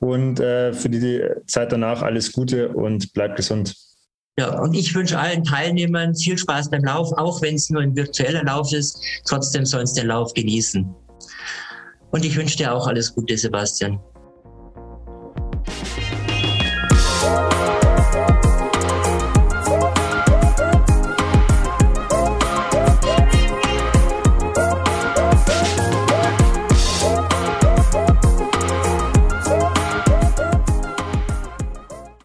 und 0.00 0.40
äh, 0.40 0.72
für 0.72 0.88
die 0.88 1.22
Zeit 1.46 1.70
danach 1.70 2.02
alles 2.02 2.32
Gute 2.32 2.68
und 2.70 3.12
bleib 3.12 3.36
gesund. 3.36 3.74
Ja, 4.38 4.60
und 4.60 4.74
ich 4.74 4.94
wünsche 4.94 5.18
allen 5.18 5.44
Teilnehmern 5.44 6.14
viel 6.14 6.36
Spaß 6.36 6.68
beim 6.68 6.84
Lauf, 6.84 7.10
auch 7.12 7.40
wenn 7.40 7.54
es 7.54 7.70
nur 7.70 7.80
ein 7.80 7.96
virtueller 7.96 8.44
Lauf 8.44 8.70
ist. 8.70 9.00
Trotzdem 9.24 9.64
sollen 9.64 9.86
sie 9.86 10.00
den 10.00 10.08
Lauf 10.08 10.34
genießen. 10.34 10.94
Und 12.10 12.24
ich 12.24 12.36
wünsche 12.36 12.58
dir 12.58 12.74
auch 12.74 12.86
alles 12.86 13.14
Gute, 13.14 13.38
Sebastian. 13.38 13.98